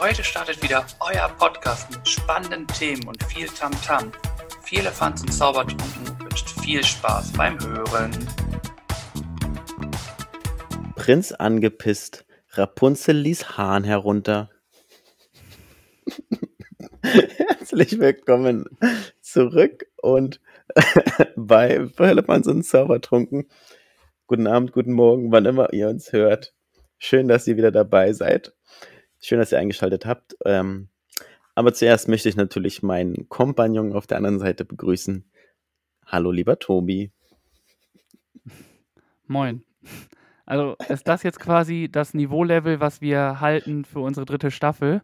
[0.00, 4.12] Heute startet wieder euer Podcast mit spannenden Themen und viel Tamtam.
[4.12, 4.62] -Tam.
[4.62, 8.12] Viel Elefants und Zaubertrunken wünscht viel Spaß beim Hören.
[10.94, 14.50] Prinz angepisst, Rapunzel ließ Hahn herunter.
[17.02, 18.66] Herzlich willkommen
[19.20, 20.40] zurück und
[21.34, 23.48] bei Elefants und Zaubertrunken.
[24.28, 26.54] Guten Abend, guten Morgen, wann immer ihr uns hört.
[26.98, 28.52] Schön, dass ihr wieder dabei seid.
[29.20, 30.36] Schön, dass ihr eingeschaltet habt.
[30.44, 30.88] Ähm,
[31.54, 35.28] aber zuerst möchte ich natürlich meinen Kompagnon auf der anderen Seite begrüßen.
[36.06, 37.10] Hallo, lieber Tobi.
[39.26, 39.64] Moin.
[40.46, 45.02] Also ist das jetzt quasi das Niveaulevel, was wir halten für unsere dritte Staffel?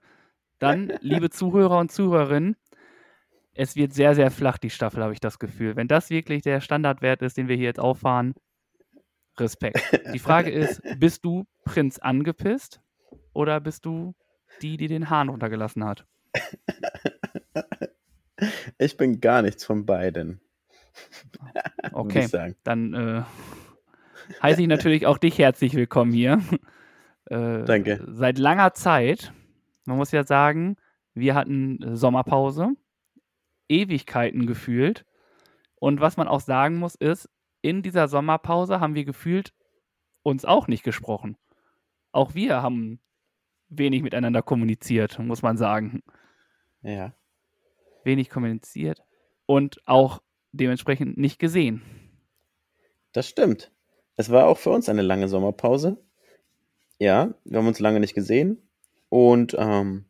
[0.60, 2.56] Dann, liebe Zuhörer und Zuhörerinnen,
[3.52, 5.76] es wird sehr, sehr flach, die Staffel, habe ich das Gefühl.
[5.76, 8.34] Wenn das wirklich der Standardwert ist, den wir hier jetzt auffahren,
[9.38, 9.80] Respekt.
[10.14, 12.80] Die Frage ist, bist du Prinz angepisst
[13.34, 14.14] oder bist du
[14.62, 16.06] die, die den Hahn runtergelassen hat?
[18.78, 20.40] Ich bin gar nichts von beiden.
[21.92, 23.22] Okay, dann äh,
[24.42, 26.40] heiße ich natürlich auch dich herzlich willkommen hier.
[27.30, 28.04] Äh, Danke.
[28.06, 29.32] Seit langer Zeit,
[29.86, 30.76] man muss ja sagen,
[31.14, 32.74] wir hatten Sommerpause,
[33.66, 35.06] Ewigkeiten gefühlt.
[35.76, 37.30] Und was man auch sagen muss, ist,
[37.62, 39.54] in dieser Sommerpause haben wir gefühlt
[40.22, 41.38] uns auch nicht gesprochen.
[42.12, 43.00] Auch wir haben
[43.78, 46.02] wenig miteinander kommuniziert, muss man sagen.
[46.82, 47.14] Ja.
[48.04, 49.02] Wenig kommuniziert
[49.46, 50.20] und auch
[50.52, 51.82] dementsprechend nicht gesehen.
[53.12, 53.72] Das stimmt.
[54.16, 55.98] Es war auch für uns eine lange Sommerpause.
[56.98, 58.58] Ja, wir haben uns lange nicht gesehen
[59.08, 60.04] und ähm,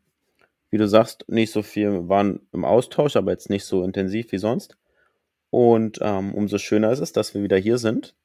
[0.71, 4.39] wie du sagst, nicht so viel waren im Austausch, aber jetzt nicht so intensiv wie
[4.39, 4.77] sonst.
[5.51, 8.17] Und ähm, umso schöner ist es, dass wir wieder hier sind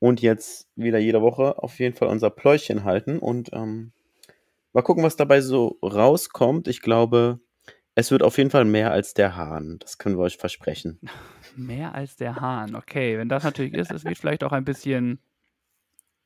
[0.00, 3.92] und jetzt wieder jede Woche auf jeden Fall unser Pläuschen halten und ähm,
[4.72, 6.68] mal gucken, was dabei so rauskommt.
[6.68, 7.40] Ich glaube,
[7.94, 9.78] es wird auf jeden Fall mehr als der Hahn.
[9.80, 11.00] Das können wir euch versprechen.
[11.56, 13.18] Mehr als der Hahn, okay.
[13.18, 15.18] Wenn das natürlich ist, es wird vielleicht auch ein bisschen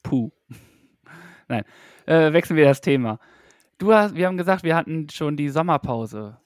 [0.03, 0.31] puh.
[1.49, 1.65] Nein,
[2.05, 3.19] äh, wechseln wir das Thema.
[3.78, 6.38] Du hast, wir haben gesagt, wir hatten schon die Sommerpause.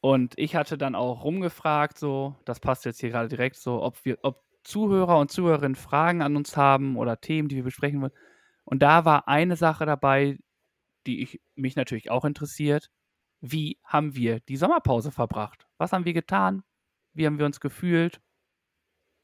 [0.00, 4.04] Und ich hatte dann auch rumgefragt, so, das passt jetzt hier gerade direkt so, ob
[4.04, 8.12] wir, ob Zuhörer und Zuhörerinnen Fragen an uns haben oder Themen, die wir besprechen wollen.
[8.64, 10.38] Und da war eine Sache dabei,
[11.06, 12.90] die ich, mich natürlich auch interessiert.
[13.40, 15.66] Wie haben wir die Sommerpause verbracht?
[15.78, 16.62] Was haben wir getan?
[17.12, 18.20] Wie haben wir uns gefühlt?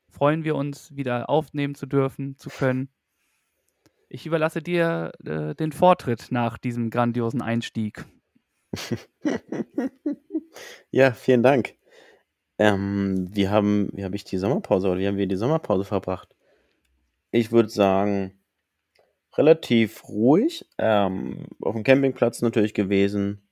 [0.09, 2.91] Freuen wir uns, wieder aufnehmen zu dürfen, zu können?
[4.09, 8.05] Ich überlasse dir äh, den Vortritt nach diesem grandiosen Einstieg.
[10.91, 11.75] Ja, vielen Dank.
[12.59, 16.35] Ähm, wie haben wie habe ich die Sommerpause oder wie haben wir die Sommerpause verbracht?
[17.31, 18.39] Ich würde sagen,
[19.37, 20.67] relativ ruhig.
[20.79, 23.43] Ähm, auf dem Campingplatz natürlich gewesen,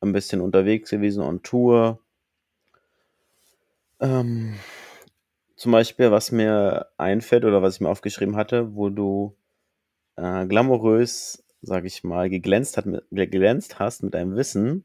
[0.00, 2.00] ein bisschen unterwegs gewesen on Tour.
[4.00, 4.54] Ähm,
[5.56, 9.36] zum Beispiel, was mir einfällt oder was ich mir aufgeschrieben hatte, wo du
[10.16, 14.84] äh, glamourös, sag ich mal, geglänzt, hat, geglänzt hast mit deinem Wissen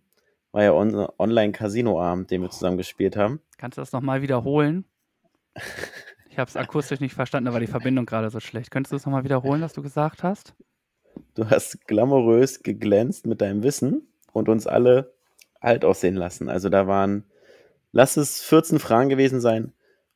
[0.53, 3.41] war ja unser Online-Casino-Abend, den wir zusammen gespielt haben.
[3.57, 4.85] Kannst du das nochmal wiederholen?
[6.33, 8.71] Ich habe es akustisch nicht verstanden, da war die Verbindung gerade so schlecht.
[8.71, 10.55] Könntest du es nochmal wiederholen, was du gesagt hast?
[11.35, 15.13] Du hast glamourös geglänzt mit deinem Wissen und uns alle
[15.59, 16.49] alt aussehen lassen.
[16.49, 17.25] Also da waren,
[17.91, 19.73] lass es 14 Fragen gewesen sein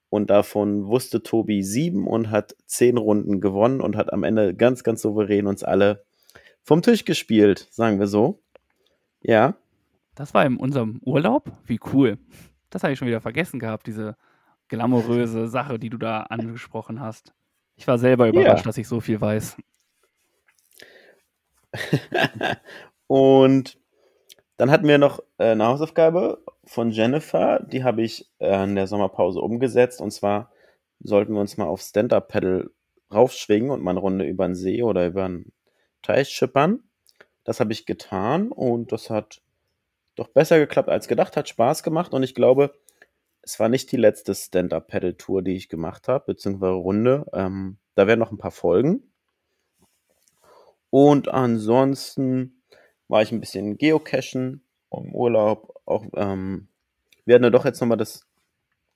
[0.09, 4.83] und davon wusste Tobi sieben und hat zehn Runden gewonnen und hat am Ende ganz,
[4.83, 6.03] ganz souverän uns alle
[6.63, 8.41] vom Tisch gespielt, sagen wir so.
[9.22, 9.56] Ja,
[10.16, 11.51] das war in unserem Urlaub?
[11.67, 12.17] Wie cool.
[12.72, 14.17] Das habe ich schon wieder vergessen gehabt, diese
[14.67, 17.33] glamouröse Sache, die du da angesprochen hast.
[17.75, 18.69] Ich war selber überrascht, ja.
[18.69, 19.57] dass ich so viel weiß.
[23.07, 23.77] und
[24.57, 28.88] dann hatten wir noch äh, eine Hausaufgabe von Jennifer, die habe ich äh, in der
[28.88, 30.01] Sommerpause umgesetzt.
[30.01, 30.51] Und zwar
[31.00, 32.72] sollten wir uns mal auf Stand-Up-Pedal
[33.13, 35.53] raufschwingen und mal eine Runde über den See oder über einen
[36.01, 36.83] Teich schippern.
[37.44, 39.42] Das habe ich getan und das hat
[40.15, 42.74] doch besser geklappt als gedacht, hat Spaß gemacht und ich glaube,
[43.47, 47.25] es war nicht die letzte Stand-Up-Pedal-Tour, die ich gemacht habe, beziehungsweise Runde.
[47.31, 49.03] Ähm, da werden noch ein paar Folgen.
[50.89, 52.61] Und ansonsten
[53.07, 55.79] war ich ein bisschen geocachen im Urlaub.
[55.85, 56.67] Auch, ähm,
[57.23, 58.27] wir hatten ja doch jetzt nochmal das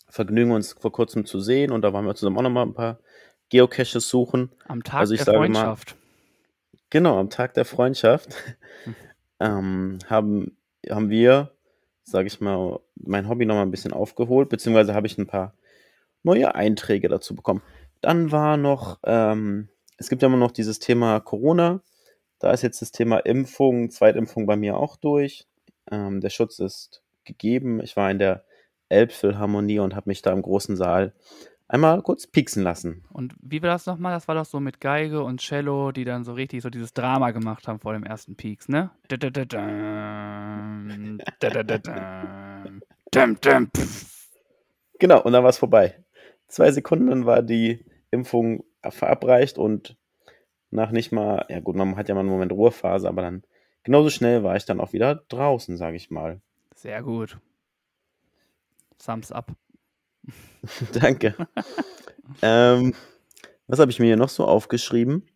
[0.10, 3.00] Vergnügen, uns vor kurzem zu sehen und da waren wir zusammen auch nochmal ein paar
[3.48, 4.52] Geocaches suchen.
[4.68, 5.92] Am Tag also der Freundschaft.
[5.92, 8.36] Mal, genau, am Tag der Freundschaft
[8.84, 8.96] hm.
[9.40, 10.58] ähm, haben
[10.90, 11.52] haben wir,
[12.04, 15.54] sage ich mal, mein Hobby nochmal ein bisschen aufgeholt, beziehungsweise habe ich ein paar
[16.24, 17.62] neue Einträge dazu bekommen.
[18.02, 21.82] Dann war noch, ähm, es gibt ja immer noch dieses Thema Corona.
[22.40, 25.48] Da ist jetzt das Thema Impfung, Zweitimpfung bei mir auch durch.
[25.92, 27.82] Ähm, der Schutz ist gegeben.
[27.82, 28.44] Ich war in der
[28.90, 31.14] Elbphilharmonie und habe mich da im großen Saal
[31.72, 33.04] einmal kurz pieksen lassen.
[33.12, 34.14] Und wie war das nochmal?
[34.14, 37.32] Das war doch so mit Geige und Cello, die dann so richtig so dieses Drama
[37.32, 38.92] gemacht haben vor dem ersten Pieks, ne?
[45.00, 46.04] Genau, und dann war es vorbei.
[46.48, 49.96] Zwei Sekunden, dann war die Impfung verabreicht und
[50.70, 53.44] nach nicht mal, ja gut, man hat ja mal einen Moment Ruhephase, aber dann
[53.84, 56.42] genauso schnell war ich dann auch wieder draußen, sage ich mal.
[56.76, 57.38] Sehr gut.
[59.04, 59.54] Thumbs up.
[60.94, 61.36] Danke.
[62.42, 62.94] ähm,
[63.68, 65.28] was habe ich mir hier noch so aufgeschrieben?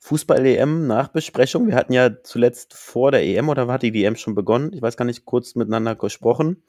[0.00, 1.66] Fußball-EM Nachbesprechung.
[1.66, 4.72] Wir hatten ja zuletzt vor der EM oder hat die EM schon begonnen?
[4.74, 6.62] Ich weiß gar nicht, kurz miteinander gesprochen.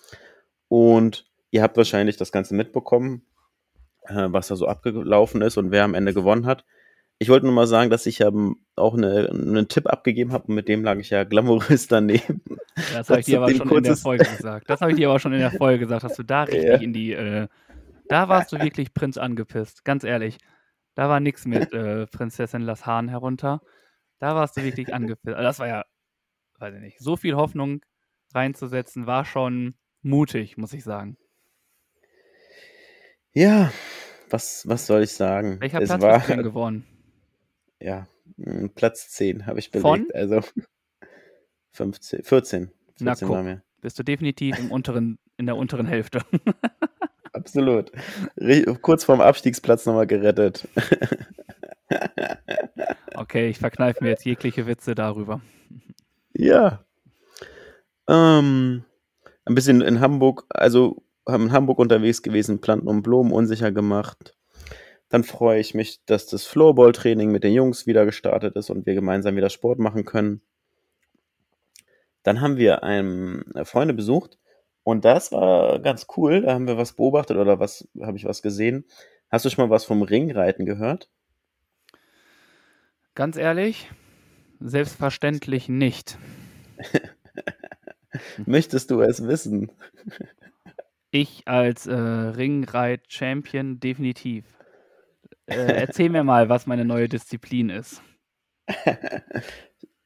[0.69, 3.25] Und ihr habt wahrscheinlich das Ganze mitbekommen,
[4.07, 6.65] äh, was da so abgelaufen ist und wer am Ende gewonnen hat.
[7.17, 10.55] Ich wollte nur mal sagen, dass ich ähm, auch eine, einen Tipp abgegeben habe und
[10.55, 12.41] mit dem lag ich ja glamourös daneben.
[12.93, 14.69] Das habe ich dir aber schon in der Folge gesagt.
[14.69, 16.75] Das habe ich dir aber schon in der Folge gesagt, dass du da richtig ja.
[16.75, 17.47] in die, äh,
[18.09, 20.37] da warst du wirklich Prinz angepisst, ganz ehrlich.
[20.93, 23.61] Da war nichts mit äh, Prinzessin Las Hahn herunter.
[24.19, 25.35] Da warst du wirklich angepisst.
[25.35, 25.85] Also das war ja,
[26.59, 27.81] weiß ich nicht, so viel Hoffnung
[28.33, 31.17] reinzusetzen, war schon mutig, muss ich sagen.
[33.31, 33.71] Ja,
[34.29, 35.59] was, was soll ich sagen?
[35.59, 36.94] Welcher es Platz war, hast du denn gewonnen?
[37.79, 38.07] Ja,
[38.37, 39.87] hm, Platz 10 habe ich belegt.
[39.87, 40.07] Von?
[40.13, 40.41] Also
[41.73, 42.71] 15, 14.
[42.97, 43.63] 14 Na, mir.
[43.81, 46.21] Bist du definitiv im unteren, in der unteren Hälfte.
[47.33, 47.91] Absolut.
[48.81, 50.67] Kurz vorm Abstiegsplatz nochmal gerettet.
[53.15, 55.41] okay, ich verkneife mir jetzt jegliche Witze darüber.
[56.33, 56.85] Ja.
[58.07, 58.85] Ähm,
[59.43, 64.35] ein bisschen in Hamburg, also haben in Hamburg unterwegs gewesen, Planten und Blumen unsicher gemacht.
[65.15, 68.95] Dann freue ich mich, dass das Floorball-Training mit den Jungs wieder gestartet ist und wir
[68.95, 70.41] gemeinsam wieder Sport machen können.
[72.23, 74.37] Dann haben wir einen, äh, Freunde besucht
[74.83, 76.41] und das war ganz cool.
[76.41, 78.83] Da haben wir was beobachtet oder was habe ich was gesehen.
[79.31, 81.09] Hast du schon mal was vom Ringreiten gehört?
[83.13, 83.89] Ganz ehrlich,
[84.59, 86.17] selbstverständlich nicht.
[88.45, 89.71] Möchtest du es wissen?
[91.09, 94.43] Ich als äh, Ringreit-Champion definitiv.
[95.47, 98.01] Äh, erzähl mir mal, was meine neue Disziplin ist.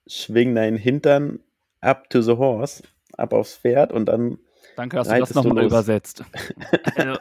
[0.08, 1.40] Schwing deinen Hintern
[1.82, 2.84] up to the horse,
[3.14, 4.40] ab aufs Pferd und dann.
[4.76, 6.24] Danke, dass du das nochmal übersetzt.
[6.96, 7.18] also,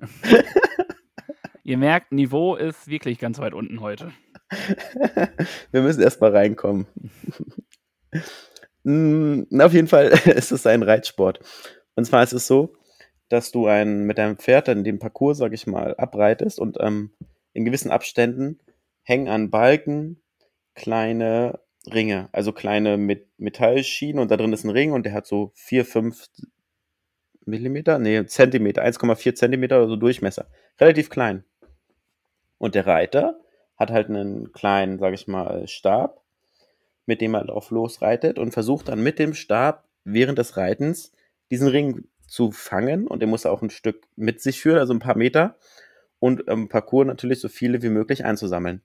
[1.64, 4.12] ihr merkt, Niveau ist wirklich ganz weit unten heute.
[5.70, 6.86] Wir müssen erstmal reinkommen.
[8.84, 11.40] Hm, auf jeden Fall ist es ein Reitsport.
[11.96, 12.76] Und zwar ist es so,
[13.28, 17.10] dass du ein, mit deinem Pferd dann den Parcours, sag ich mal, abreitest und ähm,
[17.56, 18.60] in gewissen Abständen
[19.02, 20.22] hängen an Balken
[20.74, 21.58] kleine
[21.90, 25.52] Ringe, also kleine Met Metallschienen und da drin ist ein Ring und der hat so
[25.54, 26.26] 4, 5
[27.46, 30.48] Millimeter, nee, Zentimeter, 1,4 Zentimeter oder so Durchmesser.
[30.80, 31.44] Relativ klein.
[32.58, 33.38] Und der Reiter
[33.76, 36.22] hat halt einen kleinen, sag ich mal, Stab,
[37.06, 41.12] mit dem er drauf losreitet und versucht dann mit dem Stab während des Reitens
[41.50, 44.98] diesen Ring zu fangen und er muss auch ein Stück mit sich führen, also ein
[44.98, 45.56] paar Meter
[46.26, 48.82] und im Parcours natürlich so viele wie möglich einzusammeln.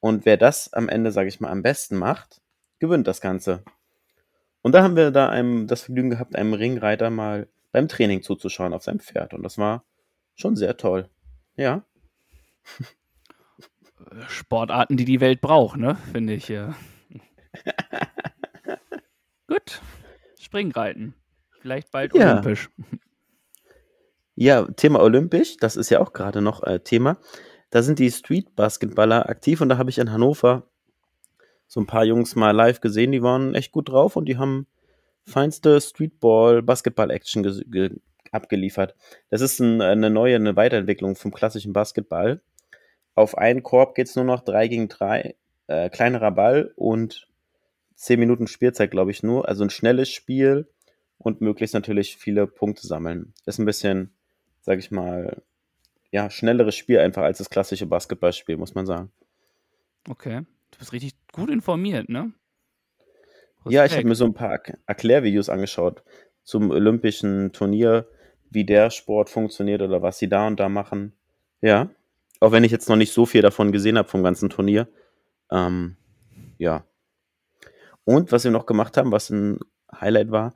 [0.00, 2.40] Und wer das am Ende, sage ich mal, am besten macht,
[2.78, 3.62] gewinnt das Ganze.
[4.62, 8.72] Und da haben wir da einem das Vergnügen gehabt, einem Ringreiter mal beim Training zuzuschauen
[8.72, 9.34] auf seinem Pferd.
[9.34, 9.84] Und das war
[10.36, 11.10] schon sehr toll.
[11.54, 11.84] Ja.
[14.28, 15.98] Sportarten, die die Welt braucht, ne?
[16.12, 16.48] Finde ich.
[16.48, 16.74] Ja.
[19.46, 19.82] Gut.
[20.40, 21.12] Springreiten.
[21.60, 22.32] Vielleicht bald ja.
[22.32, 22.70] olympisch.
[24.40, 27.18] Ja, Thema olympisch, das ist ja auch gerade noch äh, Thema.
[27.68, 30.66] Da sind die Street-Basketballer aktiv und da habe ich in Hannover
[31.66, 34.66] so ein paar Jungs mal live gesehen, die waren echt gut drauf und die haben
[35.26, 38.00] feinste Streetball-Basketball-Action
[38.32, 38.94] abgeliefert.
[39.28, 42.40] Das ist ein, eine neue, eine Weiterentwicklung vom klassischen Basketball.
[43.14, 45.34] Auf einen Korb geht es nur noch 3 gegen 3,
[45.66, 47.28] äh, kleinerer Ball und
[47.96, 49.46] 10 Minuten Spielzeit, glaube ich, nur.
[49.46, 50.66] Also ein schnelles Spiel
[51.18, 53.34] und möglichst natürlich viele Punkte sammeln.
[53.44, 54.14] Ist ein bisschen,
[54.60, 55.42] sag ich mal,
[56.10, 59.12] ja, schnelleres Spiel einfach als das klassische Basketballspiel, muss man sagen.
[60.08, 60.42] Okay.
[60.70, 62.32] Du bist richtig gut informiert, ne?
[63.58, 63.72] Respekt.
[63.72, 66.02] Ja, ich habe mir so ein paar Erklärvideos angeschaut
[66.42, 68.08] zum olympischen Turnier,
[68.50, 71.12] wie der Sport funktioniert oder was sie da und da machen.
[71.60, 71.90] Ja.
[72.40, 74.88] Auch wenn ich jetzt noch nicht so viel davon gesehen habe vom ganzen Turnier.
[75.50, 75.96] Ähm,
[76.58, 76.84] ja.
[78.04, 79.60] Und was wir noch gemacht haben, was ein
[79.92, 80.54] Highlight war,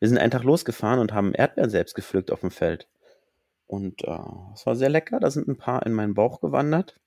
[0.00, 2.86] wir sind einen Tag losgefahren und haben Erdbeeren selbst gepflückt auf dem Feld.
[3.66, 4.18] Und äh,
[4.54, 5.20] es war sehr lecker.
[5.20, 7.00] Da sind ein paar in meinen Bauch gewandert.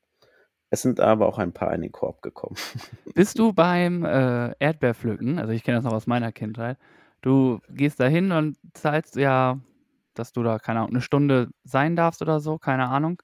[0.69, 2.57] Es sind aber auch ein paar in den Korb gekommen.
[3.15, 6.77] Bist du beim äh, Erdbeerpflücken, also ich kenne das noch aus meiner Kindheit,
[7.21, 9.59] du gehst da hin und zahlst ja,
[10.13, 13.21] dass du da, keine Ahnung, eine Stunde sein darfst oder so, keine Ahnung.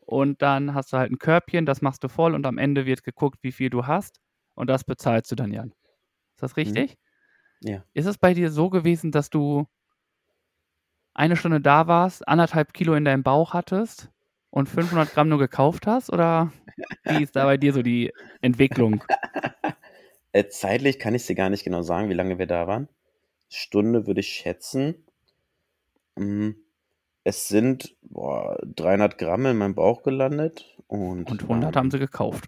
[0.00, 3.04] Und dann hast du halt ein Körbchen, das machst du voll und am Ende wird
[3.04, 4.20] geguckt, wie viel du hast
[4.54, 5.64] und das bezahlst du dann ja.
[5.64, 5.72] Ist
[6.42, 6.60] das Mhm.
[6.62, 6.96] richtig?
[7.60, 7.84] Ja.
[7.94, 9.66] Ist es bei dir so gewesen, dass du
[11.14, 14.10] eine Stunde da warst, anderthalb Kilo in deinem Bauch hattest
[14.50, 16.10] und 500 Gramm nur gekauft hast?
[16.12, 16.52] Oder
[17.04, 19.04] wie ist da bei dir so die Entwicklung?
[20.32, 22.88] Äh, zeitlich kann ich dir gar nicht genau sagen, wie lange wir da waren.
[23.48, 25.04] Stunde würde ich schätzen.
[26.16, 26.50] Mm,
[27.24, 31.98] Es sind boah, 300 Gramm in meinem Bauch gelandet und Und 100 ähm, haben sie
[31.98, 32.44] gekauft.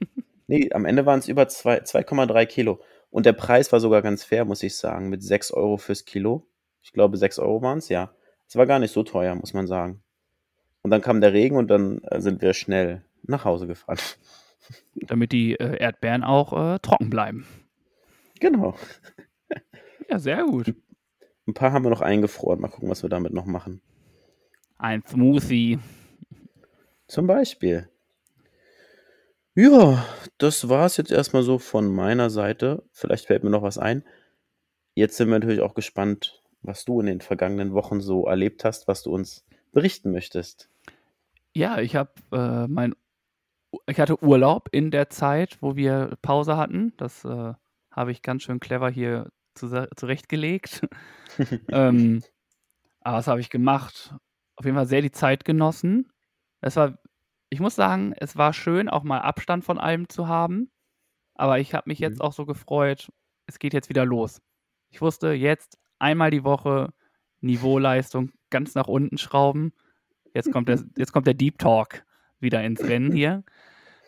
[0.48, 2.80] nee, am Ende waren es über zwei- 2,3 Kilo.
[3.10, 6.44] Und der Preis war sogar ganz fair, muss ich sagen, mit 6 Euro fürs Kilo.
[6.82, 8.10] Ich glaube, 6 Euro waren es, ja.
[8.48, 10.02] Es war gar nicht so teuer, muss man sagen.
[10.82, 13.98] Und dann kam der Regen und dann äh, sind wir schnell nach Hause gefahren.
[14.94, 17.46] damit die äh, Erdbeeren auch äh, trocken bleiben.
[18.40, 18.74] Genau.
[20.08, 20.74] Ja, sehr gut.
[21.46, 22.60] Ein paar haben wir noch eingefroren.
[22.60, 23.80] Mal gucken, was wir damit noch machen.
[24.78, 25.78] Ein Smoothie.
[27.06, 27.88] Zum Beispiel.
[29.54, 30.04] Ja,
[30.38, 32.82] das war es jetzt erstmal so von meiner Seite.
[32.90, 34.04] Vielleicht fällt mir noch was ein.
[34.94, 38.88] Jetzt sind wir natürlich auch gespannt, was du in den vergangenen Wochen so erlebt hast,
[38.88, 40.68] was du uns berichten möchtest.
[41.54, 42.94] Ja, ich habe äh, mein,
[43.86, 46.94] ich hatte Urlaub in der Zeit, wo wir Pause hatten.
[46.96, 47.54] Das äh,
[47.90, 50.82] habe ich ganz schön clever hier zu, zurechtgelegt.
[51.68, 52.22] ähm,
[53.00, 54.14] aber was habe ich gemacht?
[54.56, 56.10] Auf jeden Fall sehr die Zeit genossen.
[56.60, 56.98] Es war,
[57.50, 60.70] ich muss sagen, es war schön, auch mal Abstand von allem zu haben.
[61.34, 62.22] Aber ich habe mich jetzt Mhm.
[62.22, 63.10] auch so gefreut,
[63.46, 64.40] es geht jetzt wieder los.
[64.90, 66.92] Ich wusste, jetzt einmal die Woche
[67.40, 69.72] Niveauleistung ganz nach unten schrauben.
[70.34, 72.04] Jetzt kommt der, jetzt kommt der Deep Talk
[72.40, 73.44] wieder ins Rennen hier.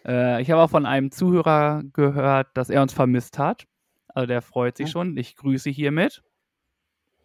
[0.07, 3.67] Äh, ich habe auch von einem Zuhörer gehört, dass er uns vermisst hat.
[4.09, 4.91] Also der freut sich Oh.
[4.93, 5.17] schon.
[5.17, 6.23] Ich grüße hiermit.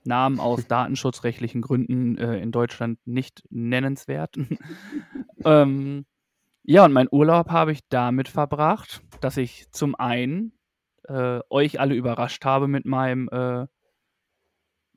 [0.05, 4.37] Namen aus datenschutzrechtlichen Gründen äh, in Deutschland nicht nennenswert.
[5.45, 6.05] ähm,
[6.63, 10.53] ja, und meinen Urlaub habe ich damit verbracht, dass ich zum einen
[11.07, 13.65] äh, euch alle überrascht habe mit meinem äh,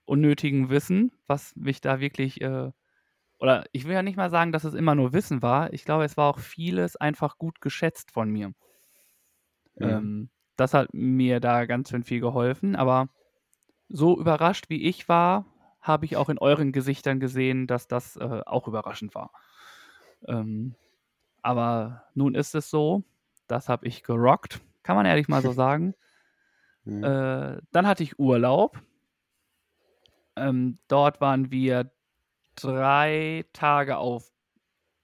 [0.04, 2.71] unnötigen Wissen, was mich da wirklich, äh,
[3.38, 5.73] oder ich will ja nicht mal sagen, dass es immer nur Wissen war.
[5.73, 8.49] Ich glaube, es war auch vieles einfach gut geschätzt von mir.
[9.76, 9.88] Mhm.
[9.88, 13.09] Ähm, das hat mir da ganz schön viel geholfen, aber
[13.88, 15.47] so überrascht wie ich war,
[15.80, 19.32] habe ich auch in euren Gesichtern gesehen, dass das äh, auch überraschend war.
[20.26, 20.75] Ähm,
[21.42, 23.02] aber nun ist es so,
[23.49, 25.94] das habe ich gerockt, kann man ehrlich mal so sagen.
[26.85, 27.04] Mhm.
[27.04, 28.80] Äh, dann hatte ich Urlaub.
[30.36, 31.90] Ähm, dort waren wir
[32.56, 34.30] drei Tage auf,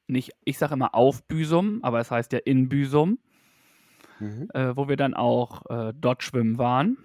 [0.07, 3.19] nicht, ich sage immer auf Büsum, aber es heißt ja in Büsum,
[4.21, 4.49] Mhm.
[4.53, 6.99] äh, wo wir dann auch äh, dort schwimmen waren.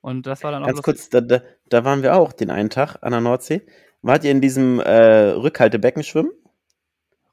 [0.00, 2.70] Und das war dann auch Ganz kurz, da, da, da waren wir auch den einen
[2.70, 3.62] Tag an der Nordsee.
[4.02, 6.30] Wart ihr in diesem äh, Rückhaltebecken schwimmen,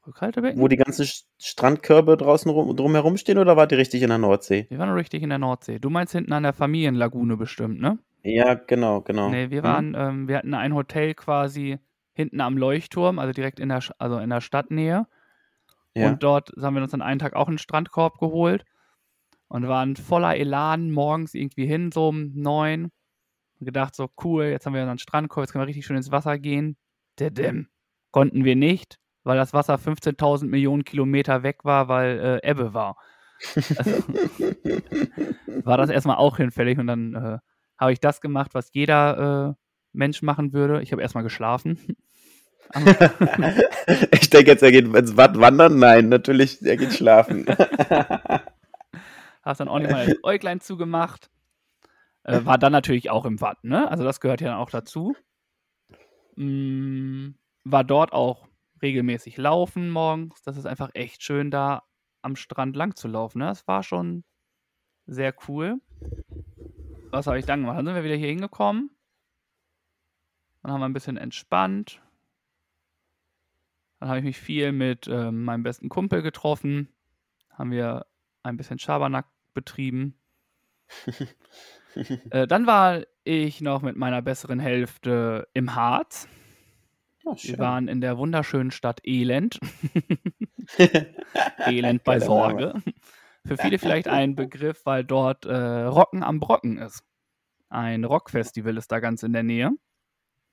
[0.06, 0.60] Rückhaltebecken?
[0.60, 4.18] wo die ganzen Sch- Strandkörbe draußen rum, drumherum stehen, oder wart ihr richtig in der
[4.18, 4.66] Nordsee?
[4.68, 5.78] Wir waren richtig in der Nordsee.
[5.78, 7.98] Du meinst hinten an der Familienlagune bestimmt, ne?
[8.22, 9.30] Ja, genau, genau.
[9.30, 9.66] Nee, wir Mhm.
[9.66, 11.78] waren, ähm, wir hatten ein Hotel quasi
[12.12, 15.06] hinten am Leuchtturm, also direkt in der, Sch- also in der Stadtnähe.
[15.94, 16.10] Ja.
[16.10, 18.64] Und dort haben wir uns an einen Tag auch einen Strandkorb geholt
[19.48, 22.90] und waren voller Elan morgens irgendwie hin, so um neun.
[23.60, 26.10] Und gedacht, so cool, jetzt haben wir einen Strandkorb, jetzt können wir richtig schön ins
[26.12, 26.76] Wasser gehen.
[27.18, 27.68] Dedem.
[28.12, 32.96] Konnten wir nicht, weil das Wasser 15.000 Millionen Kilometer weg war, weil äh, Ebbe war.
[33.76, 33.96] Also,
[35.64, 37.38] war das erstmal auch hinfällig und dann äh,
[37.78, 40.82] habe ich das gemacht, was jeder äh, Mensch machen würde.
[40.82, 41.96] Ich habe erstmal geschlafen.
[42.74, 45.78] ich denke jetzt, er geht ins Watt wandern.
[45.78, 47.46] Nein, natürlich, er geht schlafen.
[49.42, 51.30] Hast dann auch nicht mal das Äuglein zugemacht.
[52.24, 53.90] Äh, war dann natürlich auch im Watt, ne?
[53.90, 55.16] Also das gehört ja dann auch dazu.
[56.36, 57.30] Mm,
[57.64, 58.46] war dort auch
[58.82, 60.42] regelmäßig laufen morgens.
[60.42, 61.84] Das ist einfach echt schön, da
[62.22, 63.38] am Strand lang zu laufen.
[63.38, 63.46] Ne?
[63.46, 64.24] Das war schon
[65.06, 65.80] sehr cool.
[67.10, 67.78] Was habe ich dann gemacht?
[67.78, 68.90] Dann sind wir wieder hier hingekommen.
[70.62, 72.02] Dann haben wir ein bisschen entspannt.
[73.98, 76.88] Dann habe ich mich viel mit ähm, meinem besten Kumpel getroffen.
[77.50, 78.06] Haben wir
[78.42, 80.18] ein bisschen Schabernack betrieben.
[82.30, 86.28] Äh, dann war ich noch mit meiner besseren Hälfte im Harz.
[87.24, 89.58] Oh, Wir waren in der wunderschönen Stadt Elend.
[91.66, 92.80] Elend bei Sorge.
[93.48, 97.02] Für viele vielleicht ein Begriff, weil dort äh, Rocken am Brocken ist.
[97.68, 99.70] Ein Rockfestival ist da ganz in der Nähe.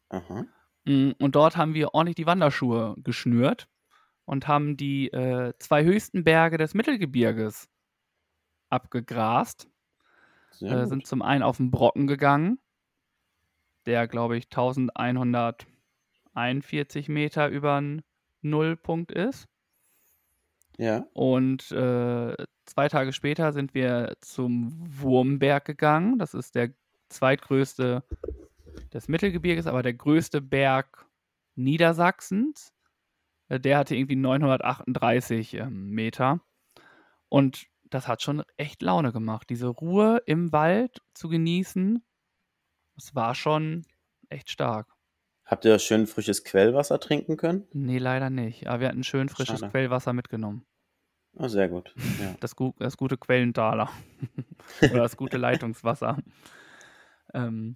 [0.10, 0.46] Aha.
[0.86, 3.68] Mm, Und dort haben wir ordentlich die Wanderschuhe geschnürt.
[4.26, 7.68] und haben die äh, zwei höchsten Berge des Mittelgebirges
[8.70, 9.68] abgegrast.
[10.62, 12.60] Äh, sind zum einen auf den Brocken gegangen,
[13.86, 18.02] der, glaube ich, 1141 Meter über den
[18.42, 19.48] Nullpunkt ist.
[20.78, 21.06] Ja.
[21.14, 26.18] Und äh, zwei Tage später sind wir zum Wurmberg gegangen.
[26.18, 26.72] Das ist der
[27.10, 28.04] zweitgrößte
[28.94, 31.06] des Mittelgebirges, aber der größte Berg
[31.56, 32.74] Niedersachsens.
[33.50, 36.42] Äh, Der hatte irgendwie 938 ähm, Meter.
[37.30, 39.50] Und das hat schon echt Laune gemacht.
[39.50, 42.04] Diese Ruhe im Wald zu genießen,
[42.96, 43.86] das war schon
[44.30, 44.88] echt stark.
[45.46, 47.68] Habt ihr schön frisches Quellwasser trinken können?
[47.72, 48.68] Nee, leider nicht.
[48.68, 49.72] Aber wir hatten schön frisches Schade.
[49.72, 50.66] Quellwasser mitgenommen.
[51.38, 51.94] Oh, sehr gut.
[52.20, 52.36] Ja.
[52.40, 53.90] Das, gu das gute Quellentaler.
[54.82, 56.18] Oder das gute Leitungswasser.
[57.34, 57.76] Ähm,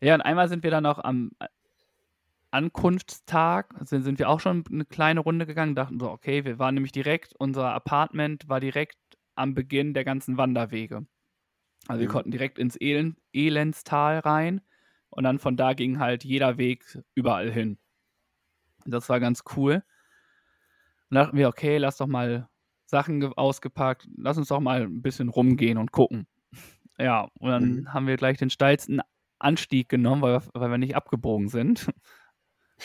[0.00, 1.46] ja, und einmal sind wir dann noch am äh,
[2.50, 6.74] Ankunftstag, sind, sind wir auch schon eine kleine Runde gegangen, dachten so, okay, wir waren
[6.74, 8.98] nämlich direkt, unser Apartment war direkt
[9.34, 11.06] am Beginn der ganzen Wanderwege.
[11.88, 12.12] Also wir Mhm.
[12.12, 14.60] konnten direkt ins Elend Elendstal rein
[15.10, 17.78] und dann von da ging halt jeder Weg überall hin.
[18.84, 19.82] Das war ganz cool.
[21.10, 22.48] Und da dachten wir, okay, lass doch mal
[22.86, 26.26] Sachen ge- ausgepackt, lass uns doch mal ein bisschen rumgehen und gucken.
[26.98, 27.92] Ja, und dann Mhm.
[27.92, 29.02] haben wir gleich den steilsten
[29.38, 31.88] Anstieg genommen, weil wir, weil wir nicht abgebogen sind.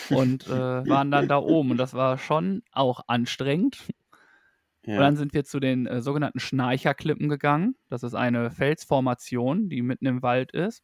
[0.10, 0.50] Und äh,
[0.90, 1.72] waren dann da oben.
[1.72, 3.90] Und das war schon auch anstrengend.
[4.94, 5.00] Und Ja.
[5.04, 7.76] dann sind wir zu den äh, sogenannten Schnarcherklippen gegangen.
[7.90, 10.84] Das ist eine Felsformation, die mitten im Wald ist,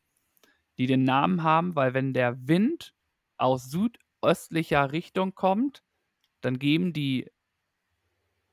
[0.78, 2.94] die den Namen haben, weil wenn der Wind
[3.38, 5.84] aus südöstlicher Richtung kommt,
[6.42, 7.30] dann geben die,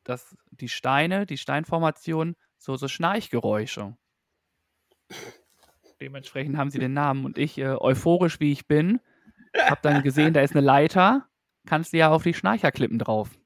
[0.04, 3.96] das, die Steine, die Steinformation, so, so Schnarchgeräusche.
[6.00, 7.24] Dementsprechend haben sie den Namen.
[7.24, 9.00] Und ich, äh, euphorisch wie ich bin,
[9.58, 11.26] habe dann gesehen, da ist eine Leiter,
[11.66, 13.38] kannst du ja auf die Schnarcherklippen drauf.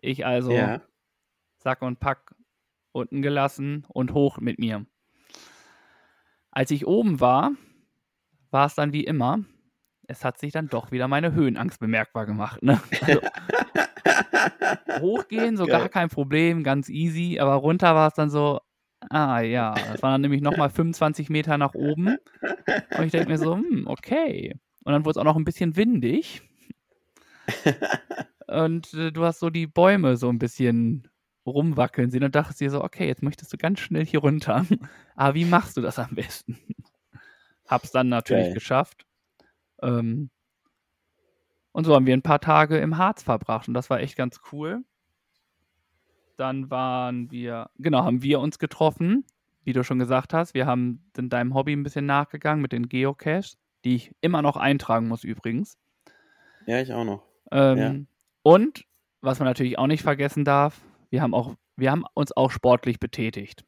[0.00, 0.82] Ich also ja.
[1.56, 2.34] Sack und Pack
[2.92, 4.86] unten gelassen und hoch mit mir.
[6.50, 7.52] Als ich oben war,
[8.50, 9.44] war es dann wie immer.
[10.10, 12.62] Es hat sich dann doch wieder meine Höhenangst bemerkbar gemacht.
[12.62, 12.80] Ne?
[13.00, 13.20] Also,
[15.00, 15.88] hochgehen, so gar Geil.
[15.88, 18.60] kein Problem, ganz easy, aber runter war es dann so,
[19.08, 22.16] ah ja, das waren dann nämlich nochmal 25 Meter nach oben.
[22.98, 24.58] Und ich denke mir so, hm, okay.
[24.82, 26.42] Und dann wurde es auch noch ein bisschen windig.
[28.48, 31.08] Und äh, du hast so die Bäume so ein bisschen
[31.46, 34.66] rumwackeln sehen und dachtest dir so, okay, jetzt möchtest du ganz schnell hier runter.
[35.14, 36.58] Aber wie machst du das am besten?
[37.68, 38.54] Hab's dann natürlich Geil.
[38.54, 39.06] geschafft.
[39.82, 40.30] Ähm,
[41.72, 44.40] und so haben wir ein paar Tage im Harz verbracht und das war echt ganz
[44.52, 44.84] cool.
[46.36, 49.24] Dann waren wir, genau, haben wir uns getroffen,
[49.64, 50.54] wie du schon gesagt hast.
[50.54, 54.56] Wir haben sind deinem Hobby ein bisschen nachgegangen mit den Geocaches, die ich immer noch
[54.56, 55.78] eintragen muss übrigens.
[56.66, 57.22] ja, ich auch noch.
[57.52, 57.94] Ähm, Ja.
[58.42, 58.84] Und
[59.20, 62.98] was man natürlich auch nicht vergessen darf, wir haben auch, wir haben uns auch sportlich
[62.98, 63.64] betätigt.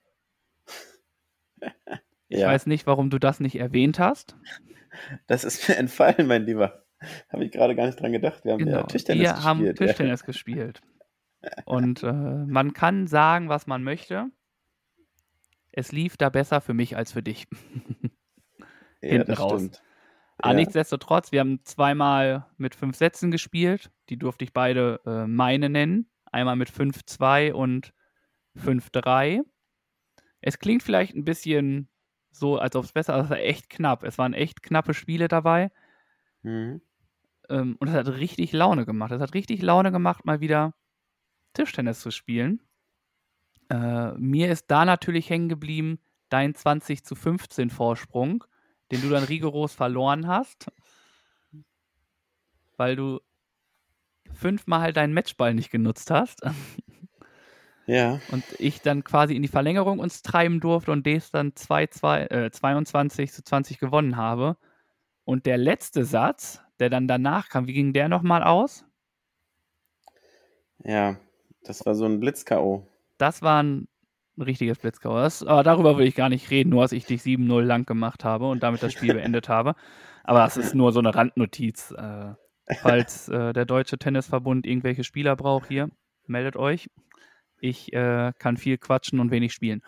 [2.29, 2.49] Ich Ja.
[2.49, 4.37] weiß nicht, warum du das nicht erwähnt hast.
[5.27, 6.85] Das ist mir entfallen, mein Lieber.
[7.31, 8.45] Habe ich gerade gar nicht dran gedacht.
[8.45, 8.87] Wir haben ja Genau.
[8.87, 9.45] Tischtennis wir gespielt.
[9.47, 9.73] haben ja.
[9.73, 10.81] Tischtennis gespielt.
[11.65, 14.27] Und äh, man kann sagen, was man möchte.
[15.73, 17.47] Es lief da besser für mich als für dich.
[19.03, 19.61] ja, hinten raus.
[19.61, 19.83] stimmt.
[20.39, 20.61] Aber Ja.
[20.61, 23.91] nichtsdestotrotz, wir haben zweimal mit fünf Sätzen gespielt.
[24.09, 26.09] Die durfte ich beide äh, meine nennen.
[26.31, 27.93] Einmal mit 5-2 und
[28.57, 29.41] 5-3.
[30.41, 31.89] Es klingt vielleicht ein bisschen
[32.33, 34.03] so, als ob es besser ist, aber es war echt knapp.
[34.03, 35.71] Es waren echt knappe Spiele dabei.
[36.43, 36.81] Mhm.
[37.49, 39.13] Ähm, und es hat richtig Laune gemacht.
[39.13, 40.75] Es hat richtig Laune gemacht, mal wieder
[41.53, 42.63] Tischtennis zu spielen.
[43.69, 48.45] Äh, mir ist da natürlich hängen geblieben dein 20 zu 15 Vorsprung,
[48.91, 50.73] den du dann rigoros verloren hast,
[52.79, 53.21] weil du
[54.33, 56.41] fünfmal deinen Matchball nicht genutzt hast
[57.87, 61.89] Ja, und ich dann quasi in die Verlängerung uns treiben durfte und des dann 2,
[61.89, 64.57] 2, äh, 22 zu 20 gewonnen habe.
[65.25, 68.85] Und der letzte Satz, der dann danach kam, wie ging der nochmal aus?
[70.85, 71.17] ja.
[71.65, 72.87] Das war so ein Blitz-K.O.
[73.19, 73.89] Das war ein
[74.39, 75.17] richtiges Blitzkau.
[75.17, 78.25] Das, aber darüber will ich gar nicht reden, nur dass ich dich 7-0 lang gemacht
[78.25, 79.75] habe und damit das Spiel beendet habe.
[80.25, 81.93] Aber das ist nur so eine Randnotiz.
[81.93, 82.35] Äh,
[82.81, 85.91] falls äh, der Deutsche Tennisverbund irgendwelche Spieler braucht, hier,
[86.27, 86.91] meldet euch.
[87.63, 89.83] Ich äh, kann viel quatschen und wenig spielen.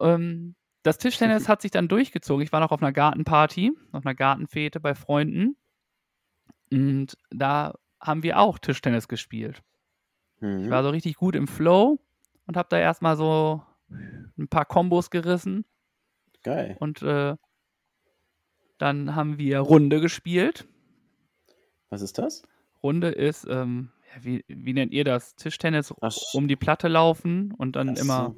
[0.00, 2.42] Ähm, das Tischtennis hat sich dann durchgezogen.
[2.42, 5.56] Ich war noch auf einer Gartenparty, auf einer Gartenfete bei Freunden.
[6.72, 9.62] Und da haben wir auch Tischtennis gespielt.
[10.36, 10.70] Ich Mhm.
[10.70, 12.00] war so richtig gut im Flow
[12.46, 15.66] und habe da erstmal so ein paar Kombos gerissen.
[16.42, 16.76] Geil.
[16.80, 17.36] Und äh,
[18.78, 20.66] dann haben wir Runde gespielt.
[21.90, 22.42] Was ist das?
[22.82, 25.34] Runde ist, ähm, wie, wie nennt ihr das?
[25.36, 28.34] Tischtennis Ach, sch- um die Platte laufen und dann immer,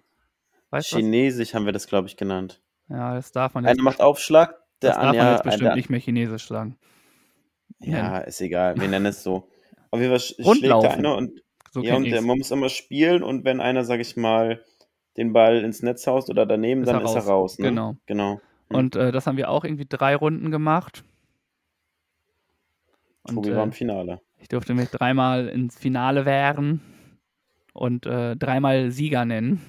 [0.71, 1.03] weißt du was?
[1.03, 2.61] Chinesisch haben wir das, glaube ich, genannt.
[2.89, 4.51] Ja, das darf man jetzt, Einer macht Aufschlag,
[4.83, 5.17] der das darf andere.
[5.19, 6.79] man Ja, jetzt bestimmt der- nicht mehr Chinesisch sagen.
[7.81, 8.79] ja, ist egal.
[8.81, 9.49] Wir nennen es so.
[9.91, 12.69] Auf jeden Fall sch- schlägt der eine und, So ja, und der, man muss immer
[12.69, 14.63] spielen und wenn einer, sag ich mal,
[15.17, 17.59] den Ball ins Netz haust oder daneben, Ist dann er ist er raus.
[17.59, 17.69] Ne?
[17.69, 17.97] Genau.
[18.07, 18.41] Genau.
[18.69, 18.77] Mhm.
[18.77, 21.05] Und äh, das haben wir auch irgendwie drei Runden gemacht.
[23.23, 24.21] Und Tobi war im äh, Finale.
[24.45, 26.83] Ich durfte mich dreimal ins Finale wehren
[27.73, 29.63] und äh, dreimal Sieger nennen.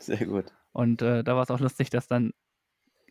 [0.00, 0.46] Sehr gut.
[0.72, 2.32] Und äh, da war es auch lustig, dass dann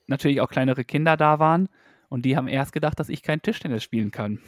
[0.08, 1.70] natürlich auch kleinere Kinder da waren
[2.10, 4.40] und die haben erst gedacht, dass ich kein Tischtennis spielen kann.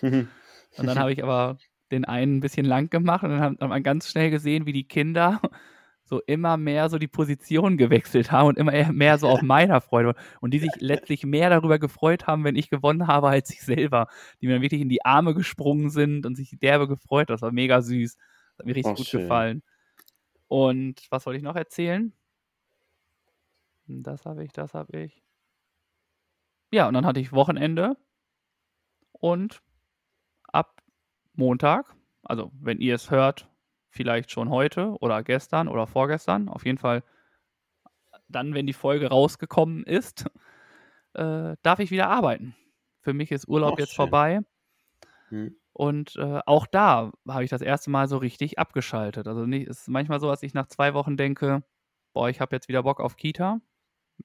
[0.02, 0.28] Und
[0.76, 1.56] dann habe ich aber
[1.90, 4.74] den einen ein bisschen lang gemacht und dann hat hat man ganz schnell gesehen, wie
[4.74, 5.40] die Kinder
[6.08, 10.08] so immer mehr so die Position gewechselt haben und immer mehr so auf meiner Freude
[10.08, 10.24] waren.
[10.40, 14.08] und die sich letztlich mehr darüber gefreut haben, wenn ich gewonnen habe, als ich selber,
[14.40, 17.30] die mir dann wirklich in die Arme gesprungen sind und sich derbe gefreut.
[17.30, 18.16] Das war mega süß.
[18.16, 19.22] Das hat mir richtig Oh, gut schön.
[19.22, 19.62] gefallen.
[20.48, 22.12] Und was wollte ich noch erzählen?
[23.88, 25.22] Das habe ich, das habe ich.
[26.72, 27.96] Ja, und dann hatte ich Wochenende
[29.12, 29.62] und
[30.52, 30.82] ab
[31.34, 33.48] Montag, also wenn ihr es hört,
[33.96, 37.02] vielleicht schon heute oder gestern oder vorgestern, auf jeden Fall
[38.28, 40.26] dann, wenn die Folge rausgekommen ist,
[41.14, 42.56] äh, darf ich wieder arbeiten.
[43.02, 43.96] Für mich ist Urlaub Ach, jetzt schön.
[43.96, 44.40] vorbei
[45.30, 45.48] Hm.
[45.72, 49.28] und äh, auch da habe ich das erste Mal so richtig abgeschaltet.
[49.28, 51.64] Also nicht, es ist manchmal so, dass ich nach zwei Wochen denke,
[52.14, 53.60] boah, ich habe jetzt wieder Bock auf Kita,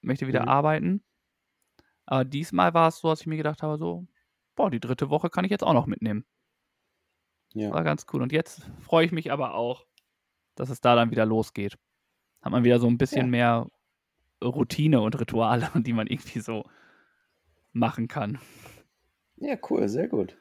[0.02, 0.48] möchte wieder Mhm.
[0.48, 1.04] arbeiten.
[2.06, 4.06] Aber diesmal war es so, dass ich mir gedacht habe, so,
[4.56, 6.26] boah, die dritte Woche kann ich jetzt auch noch mitnehmen.
[7.54, 7.72] Ja.
[7.72, 8.22] War ganz cool.
[8.22, 9.86] Und jetzt freue ich mich aber auch,
[10.56, 11.78] dass es da dann wieder losgeht.
[12.42, 13.32] Hat man wieder so ein bisschen Ja.
[13.32, 13.68] mehr
[14.44, 16.66] Routine und Rituale, die man irgendwie so
[17.74, 18.40] machen kann.
[19.38, 20.36] ja, cool, sehr gut.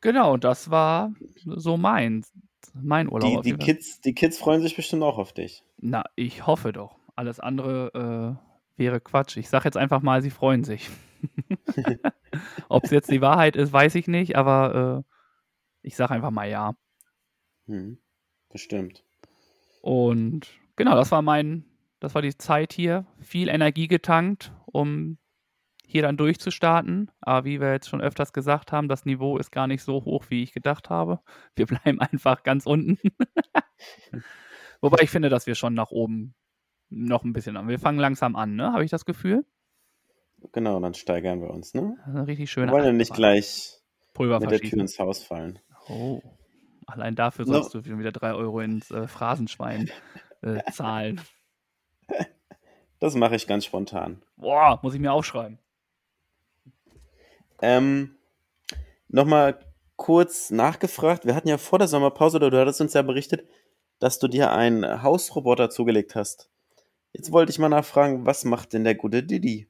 [0.00, 1.12] Genau, und das war
[1.44, 2.24] so mein,
[2.74, 3.42] mein Urlaub.
[3.42, 3.56] Die, die.
[3.58, 5.62] Kids, die Kids freuen sich bestimmt auch auf dich.
[5.78, 6.98] Na, ich hoffe doch.
[7.14, 8.38] Alles andere
[8.76, 9.36] äh, wäre Quatsch.
[9.36, 10.90] Ich sage jetzt einfach mal, sie freuen sich.
[12.68, 15.11] Ob es jetzt die Wahrheit ist, weiß ich nicht, aber äh,
[15.82, 16.74] ich sage einfach mal ja.
[17.66, 17.98] Hm.
[18.50, 19.04] Bestimmt.
[19.80, 21.64] Und genau, das war mein,
[22.00, 23.06] das war die Zeit hier.
[23.20, 25.18] Viel Energie getankt, um
[25.84, 27.10] hier dann durchzustarten.
[27.20, 30.26] Aber wie wir jetzt schon öfters gesagt haben, das Niveau ist gar nicht so hoch,
[30.28, 31.20] wie ich gedacht habe.
[31.54, 32.98] Wir bleiben einfach ganz unten.
[34.80, 36.34] Wobei ich finde, dass wir schon nach oben
[36.90, 37.68] noch ein bisschen haben.
[37.68, 38.72] Wir fangen langsam an, ne?
[38.72, 39.46] Habe ich das Gefühl?
[40.52, 41.94] Genau, dann steigern wir uns, ne?
[41.98, 43.80] Das ist eine richtig Wir schöne wollen ja nicht gleich
[44.12, 45.58] Pulver mit der Tür ins Haus fallen.
[45.88, 46.20] Oh.
[46.86, 47.52] Allein dafür No.
[47.62, 49.90] sollst du wieder drei Euro ins äh, Phrasenschwein
[50.42, 51.20] äh, zahlen.
[52.98, 54.22] Das mache ich ganz spontan.
[54.36, 55.58] Boah, muss ich mir aufschreiben.
[57.60, 58.16] Ähm,
[59.08, 59.58] Nochmal
[59.96, 61.26] kurz nachgefragt.
[61.26, 63.46] Wir hatten ja vor der Sommerpause, oder du hattest uns ja berichtet,
[63.98, 66.48] dass du dir einen Hausroboter zugelegt hast.
[67.12, 69.68] Jetzt wollte ich mal nachfragen, was macht denn der gute Didi?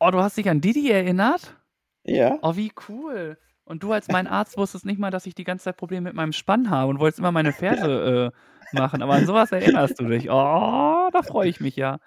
[0.00, 1.54] Oh, du hast dich an Didi erinnert?
[2.02, 3.38] Ja, Oh, wie cool.
[3.68, 6.14] Und du als mein Arzt wusstest nicht mal, dass ich die ganze Zeit Probleme mit
[6.14, 9.02] meinem Spann habe und wolltest immer meine Ferse äh, machen.
[9.02, 10.30] Aber an sowas erinnerst du dich.
[10.30, 11.98] Oh, da freue ich mich ja.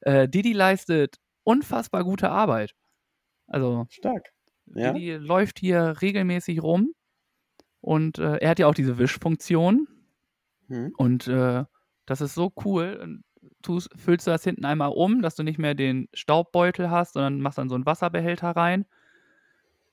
[0.00, 2.74] Äh, Didi leistet unfassbar gute Arbeit.
[3.46, 4.30] Also, stark.
[4.74, 6.94] Ja, Didi läuft hier regelmäßig rum
[7.82, 9.86] und äh, er hat ja auch diese Wischfunktion.
[10.68, 10.94] hm.
[10.96, 11.64] Und äh,
[12.06, 12.98] das ist so cool.
[13.02, 13.24] Und
[13.60, 17.42] tust, füllst du das hinten einmal um, dass du nicht mehr den Staubbeutel hast, sondern
[17.42, 18.86] machst dann so einen Wasserbehälter rein.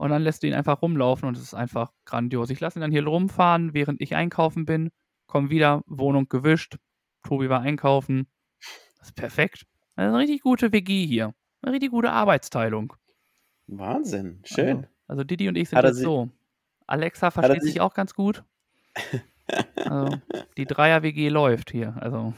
[0.02, 2.50] Und dann lässt du ihn einfach rumlaufen und es ist einfach grandios.
[2.50, 4.90] Ich lasse ihn dann hier rumfahren, während ich einkaufen bin.
[5.28, 6.78] Komm wieder, Wohnung gewischt.
[7.22, 8.26] Tobi war einkaufen.
[8.98, 9.68] Das ist perfekt.
[9.96, 11.36] Das ist eine richtig gute WG hier.
[11.62, 12.94] Eine richtig gute Arbeitsteilung.
[13.68, 14.78] Wahnsinn, schön.
[14.78, 16.30] Also, also Didi und ich sind jetzt so.
[16.88, 18.44] Alexa er versteht sich- auch ganz gut.
[19.76, 20.18] Also,
[20.56, 21.96] die Dreier-WG läuft hier.
[22.00, 22.34] Also,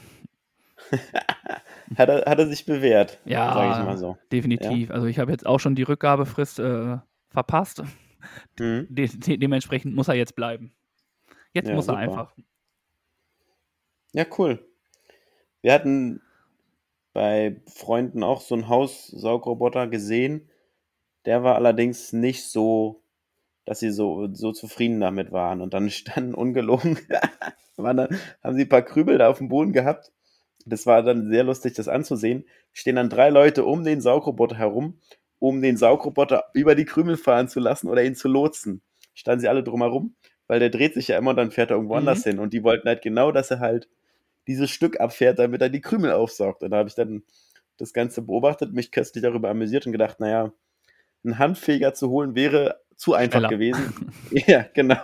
[1.96, 3.54] Hat, er, hat er sich bewährt, Ja.
[3.54, 4.18] sage ich mal so.
[4.32, 4.90] definitiv.
[4.90, 6.98] Also, ich habe jetzt auch schon die Rückgabefrist äh,
[7.34, 7.82] verpasst.
[8.58, 8.86] Hm.
[8.88, 10.72] De de dementsprechend muss er jetzt bleiben.
[11.52, 11.98] Jetzt Ja, muss er super.
[11.98, 12.36] einfach.
[14.12, 14.64] Ja, cool.
[15.60, 16.22] Wir hatten
[17.12, 20.48] bei Freunden auch so einen Haussaugroboter gesehen.
[21.26, 23.02] Der war allerdings nicht so,
[23.64, 25.60] dass sie so, so zufrieden damit waren.
[25.60, 26.98] Und dann standen ungelogen,
[27.76, 30.12] waren dann, haben sie ein paar Krübel da auf dem Boden gehabt.
[30.66, 32.46] Das war dann sehr lustig, das anzusehen.
[32.72, 34.98] Stehen dann drei Leute um den Saugroboter herum,
[35.48, 38.80] um den Saugroboter über die Krümel fahren zu lassen oder ihn zu lotsen.
[39.14, 40.14] Standen sie alle drumherum,
[40.46, 41.98] weil der dreht sich ja immer und dann fährt er irgendwo Mhm.
[42.00, 42.38] anders hin.
[42.38, 43.88] Und die wollten halt genau, dass er halt
[44.46, 46.62] dieses Stück abfährt, damit er die Krümel aufsaugt.
[46.62, 47.22] Und da habe ich dann
[47.76, 50.52] das Ganze beobachtet, mich köstlich darüber amüsiert und gedacht, naja,
[51.24, 53.48] ein Handfeger zu holen wäre zu einfach Schneller.
[53.48, 54.12] gewesen.
[54.30, 54.96] ja, genau.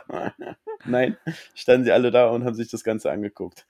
[0.84, 1.16] Nein,
[1.54, 3.66] standen sie alle da und haben sich das Ganze angeguckt.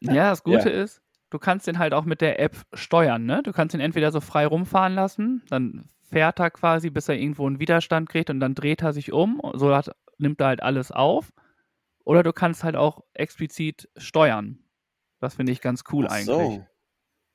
[0.00, 3.42] Ja, das Gute ist, du kannst den halt auch mit der App steuern, ne?
[3.42, 7.46] Du kannst ihn entweder so frei rumfahren lassen, dann fährt er quasi, bis er irgendwo
[7.46, 10.90] einen Widerstand kriegt und dann dreht er sich um, so hat, nimmt er halt alles
[10.92, 11.32] auf.
[12.04, 14.60] Oder du kannst halt auch explizit steuern.
[15.20, 16.24] Das finde ich ganz cool Ach eigentlich.
[16.26, 16.66] so.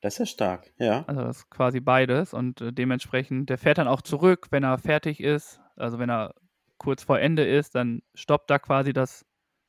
[0.01, 1.05] Das ist ja stark, ja.
[1.05, 4.77] Also das ist quasi beides und äh, dementsprechend, der fährt dann auch zurück, wenn er
[4.77, 5.61] fertig ist.
[5.75, 6.33] Also wenn er
[6.77, 9.25] kurz vor Ende ist, dann stoppt er quasi das,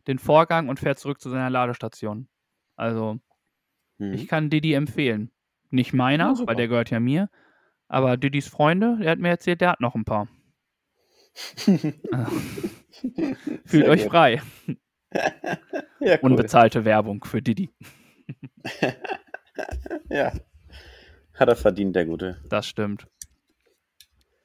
[0.08, 2.28] den Vorgang und fährt zurück zu seiner Ladestation.
[2.76, 3.20] Also
[3.98, 4.12] Hm.
[4.12, 5.30] ich kann Didi empfehlen.
[5.70, 7.30] Nicht meiner, Ja, weil der gehört ja mir.
[7.88, 10.28] Aber Didis Freunde, der hat mir erzählt, der hat noch ein paar.
[13.64, 14.10] Fühlt euch gut.
[14.10, 14.42] frei.
[16.00, 16.30] Ja, cool.
[16.32, 17.70] Unbezahlte Werbung für Didi.
[20.10, 20.32] Ja.
[21.34, 22.40] Hat er verdient, der Gute.
[22.48, 23.06] Das stimmt.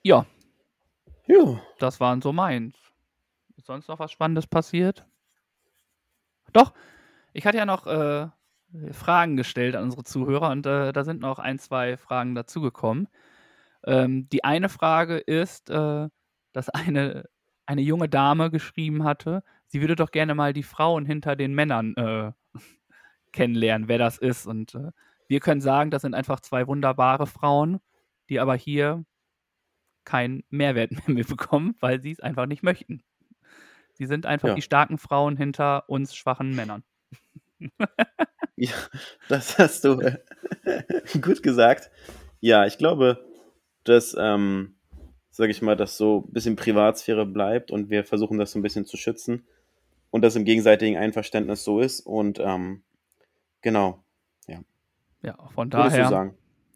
[0.04, 0.25] Ja,
[1.28, 1.60] Jo.
[1.80, 2.75] das waren so meins.
[3.58, 5.06] Ist sonst noch was Spannendes passiert?
[6.54, 6.73] Doch,
[7.34, 8.28] ich hatte ja noch äh,
[8.91, 13.08] Fragen gestellt an unsere Zuhörer und äh, da sind noch ein, zwei Fragen dazugekommen.
[13.86, 16.08] Ähm, die eine Frage ist, äh,
[16.54, 17.26] dass eine,
[17.65, 21.96] eine junge Dame geschrieben hatte, sie würde doch gerne mal die Frauen hinter den Männern
[21.96, 22.32] äh,
[23.32, 24.46] kennenlernen, wer das ist.
[24.48, 24.92] Und äh,
[25.28, 27.80] wir können sagen, das sind einfach zwei wunderbare Frauen,
[28.30, 29.06] die aber hier
[30.04, 33.04] keinen Mehrwert mehr mitbekommen, weil sie es einfach nicht möchten.
[33.94, 34.56] Sie sind einfach Ja.
[34.56, 36.84] die starken Frauen hinter uns schwachen Männern.
[38.62, 38.74] Ja,
[39.30, 40.18] das hast du äh,
[41.22, 41.89] gut gesagt.
[42.42, 43.26] Ja, ich glaube,
[43.89, 44.75] dass, ähm,
[45.30, 48.63] sage ich mal, dass so ein bisschen Privatsphäre bleibt und wir versuchen das so ein
[48.63, 49.45] bisschen zu schützen
[50.12, 52.02] und das im gegenseitigen Einverständnis so ist.
[52.02, 52.84] Und ähm,
[53.62, 54.04] genau,
[55.21, 56.34] Ja, von würdest du daher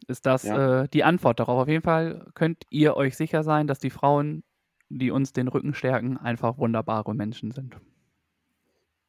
[0.08, 0.82] ist das Ja.
[0.82, 1.62] äh, die Antwort darauf.
[1.62, 4.44] Auf jeden Fall könnt ihr euch sicher sein, dass die Frauen,
[4.90, 7.78] die uns den Rücken stärken, einfach wunderbare Menschen sind.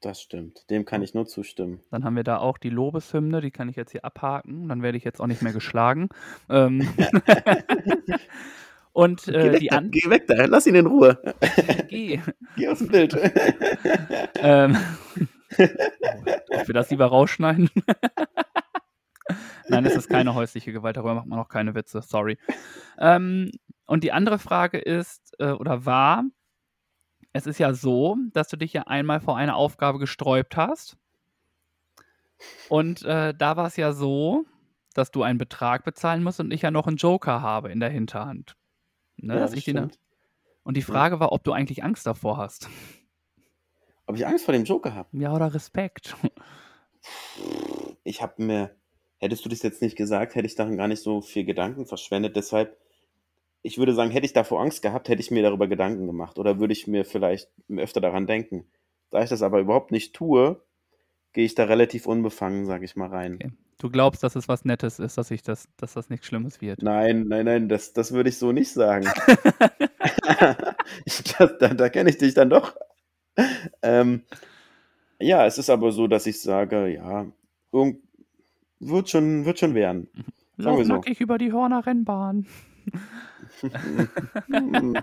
[0.05, 0.69] Das stimmt.
[0.69, 1.81] Dem kann ich nur zustimmen.
[1.91, 4.69] Dann haben wir da auch die Lobeshymne, die kann ich jetzt hier abhaken.
[4.69, 6.11] Dann werde ich jetzt auch nicht mehr geschlagen.
[6.51, 6.87] Ähm
[8.93, 11.19] Und Geh, äh, weg die da, an geh weg da, lass ihn in Ruhe.
[11.89, 12.21] Geh.
[12.57, 13.15] Geh aus dem Bild.
[14.37, 14.77] ähm,
[16.51, 17.71] ob wir das lieber rausschneiden?
[19.69, 22.37] Nein, es ist keine häusliche Gewalt, darüber macht man auch keine Witze, sorry.
[22.99, 23.51] Ähm,
[23.87, 26.25] und die andere Frage ist, äh, oder war,
[27.35, 30.97] es ist ja so, dass du dich ja einmal vor eine Aufgabe gesträubt hast.
[32.69, 34.45] Und äh, da war es ja so,
[34.95, 37.91] dass du einen Betrag bezahlen musst und ich ja noch einen Joker habe in der
[37.91, 38.57] Hinterhand.
[39.17, 39.99] Ne, Ja, stimmt.
[40.63, 42.69] und die Frage war, ob du eigentlich Angst davor hast.
[44.07, 45.09] Ob ich Angst vor dem Joker habe?
[45.13, 46.15] Ja, oder Respekt.
[48.05, 48.77] Ich habe mir,
[49.19, 52.37] hättest du das jetzt nicht gesagt, hätte ich daran gar nicht so viel Gedanken verschwendet.
[52.37, 52.79] Deshalb,
[53.65, 56.61] ich würde sagen, hätte ich davor Angst gehabt, hätte ich mir darüber Gedanken gemacht oder
[56.61, 58.67] würde ich mir vielleicht öfter daran denken.
[59.11, 60.63] Da ich das aber überhaupt nicht tue,
[61.33, 63.37] gehe ich da relativ unbefangen, sage ich mal, rein.
[63.37, 63.53] Okay.
[63.79, 66.83] Du glaubst, dass es was Nettes ist, dass ich das, dass das nichts Schlimmes wird.
[66.83, 69.07] Nein, nein, nein, das, das würde ich so nicht sagen.
[71.07, 72.77] ich, das, da da kenne ich dich dann doch.
[73.83, 74.25] Ähm,
[75.19, 77.27] ja, es ist aber so, dass ich sage, ja,
[77.73, 78.03] irgend,
[78.79, 80.09] wird schon, wird schon werden.
[80.59, 80.93] Sagen wir Lauf so.
[80.93, 82.47] nackig über die Horner Rennbahn.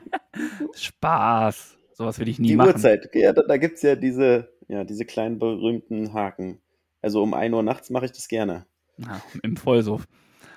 [0.75, 1.77] Spaß.
[1.93, 2.69] Sowas will ich nie Die machen.
[2.69, 6.61] Uhrzeit, ja, da, da gibt es ja diese, ja diese kleinen berühmten Haken.
[7.01, 8.65] Also um 1 Uhr nachts mache ich das gerne.
[8.97, 10.07] Ja, Im Vollsuff.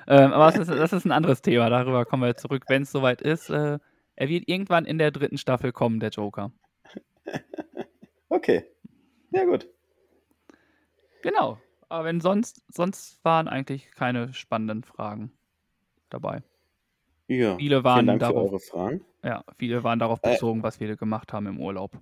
[0.06, 1.70] Ähm, aber das ist, das ist ein anderes Thema.
[1.70, 3.48] Darüber kommen wir zurück, wenn es soweit ist.
[3.48, 3.78] Äh,
[4.16, 6.52] er wird irgendwann in der dritten Staffel kommen, der Joker.
[8.30, 8.64] Okay.
[9.30, 9.68] Ja, gut.
[11.22, 11.58] Genau.
[11.88, 15.30] Aber wenn sonst, sonst waren eigentlich keine spannenden Fragen
[16.10, 16.42] dabei.
[17.28, 17.56] Ja.
[17.56, 19.04] Viele waren Vielen Dank für darauf- eure Fragen.
[19.22, 20.32] Ja, viele waren darauf Äh.
[20.32, 21.92] bezogen, was wir gemacht haben im Urlaub.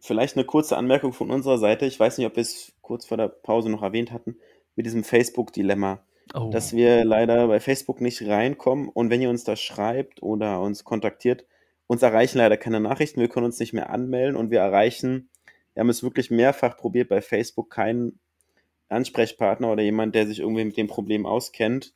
[0.00, 1.86] Vielleicht eine kurze Anmerkung von unserer Seite.
[1.86, 4.36] Ich weiß nicht, ob wir es kurz vor der Pause noch erwähnt hatten,
[4.76, 6.00] mit diesem Facebook-Dilemma.
[6.32, 6.48] Oh.
[6.50, 8.88] dass wir leider bei Facebook nicht reinkommen.
[8.88, 11.44] Und wenn ihr uns da schreibt oder uns kontaktiert,
[11.86, 13.20] uns erreichen leider keine Nachrichten.
[13.20, 15.28] Wir können uns nicht mehr anmelden und wir erreichen,
[15.74, 18.18] wir haben es wirklich mehrfach probiert bei Facebook, keinen
[18.88, 21.92] Ansprechpartner oder jemand, der sich irgendwie mit dem Problem auskennt.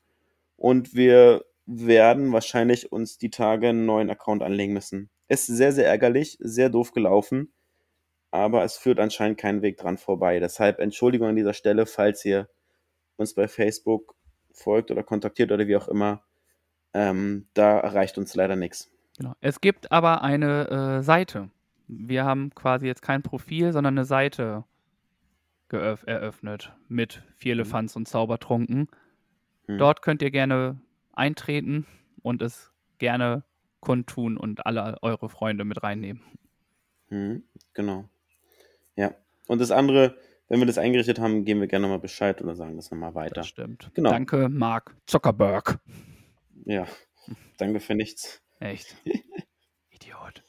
[0.56, 5.10] Und wir werden wahrscheinlich uns die Tage einen neuen Account anlegen müssen.
[5.28, 7.52] Ist sehr, sehr ärgerlich, sehr doof gelaufen,
[8.30, 10.40] aber es führt anscheinend keinen Weg dran vorbei.
[10.40, 12.48] Deshalb Entschuldigung an dieser Stelle, falls ihr
[13.16, 14.14] uns bei Facebook
[14.52, 16.22] folgt oder kontaktiert oder wie auch immer.
[16.94, 18.90] Ähm, da erreicht uns leider nichts.
[19.18, 19.34] Genau.
[19.40, 21.50] Es gibt aber eine äh, Seite.
[21.86, 24.64] Wir haben quasi jetzt kein Profil, sondern eine Seite
[25.70, 28.88] eröffnet mit Vierlefanz und Zaubertrunken.
[29.66, 29.78] Hm.
[29.78, 30.80] Dort könnt ihr gerne
[31.18, 31.86] eintreten
[32.22, 33.44] und es gerne
[33.80, 36.22] kundtun und alle eure Freunde mit reinnehmen.
[37.10, 38.08] Mhm, genau.
[38.96, 39.14] Ja.
[39.46, 40.16] Und das andere,
[40.48, 43.34] wenn wir das eingerichtet haben, geben wir gerne nochmal Bescheid oder sagen das nochmal weiter.
[43.36, 43.90] Das stimmt.
[43.94, 44.10] Genau.
[44.10, 45.78] Danke, Mark Zuckerberg.
[46.64, 46.86] Ja.
[47.58, 48.42] Danke für nichts.
[48.60, 48.96] Echt.
[49.90, 50.42] Idiot.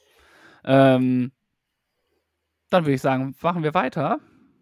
[0.65, 1.31] Ähm,
[2.69, 4.19] dann würde ich sagen, machen wir weiter.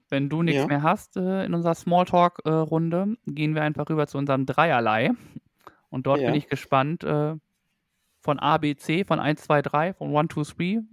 [0.09, 0.67] Wenn du nichts Ja.
[0.67, 5.11] mehr hast äh, in unserer Smalltalk-Runde, gehen wir einfach rüber zu unserem Dreierlei.
[5.89, 6.27] Und dort Ja.
[6.27, 7.35] bin ich gespannt äh,
[8.19, 10.83] von A, B, C, von 1, 2, 3, von 1, 2, 3,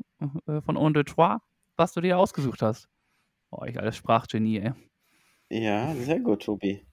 [0.55, 1.37] äh, von 1, 2, 3,
[1.77, 2.89] was du dir ausgesucht hast.
[3.51, 4.73] Oh, ich alles Sprachgenie, ey.
[5.49, 6.87] Ja, sehr gut, Tobi.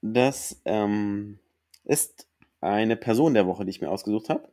[0.00, 1.38] Das ähm,
[1.84, 2.28] ist
[2.60, 4.48] eine Person der Woche, die ich mir ausgesucht habe.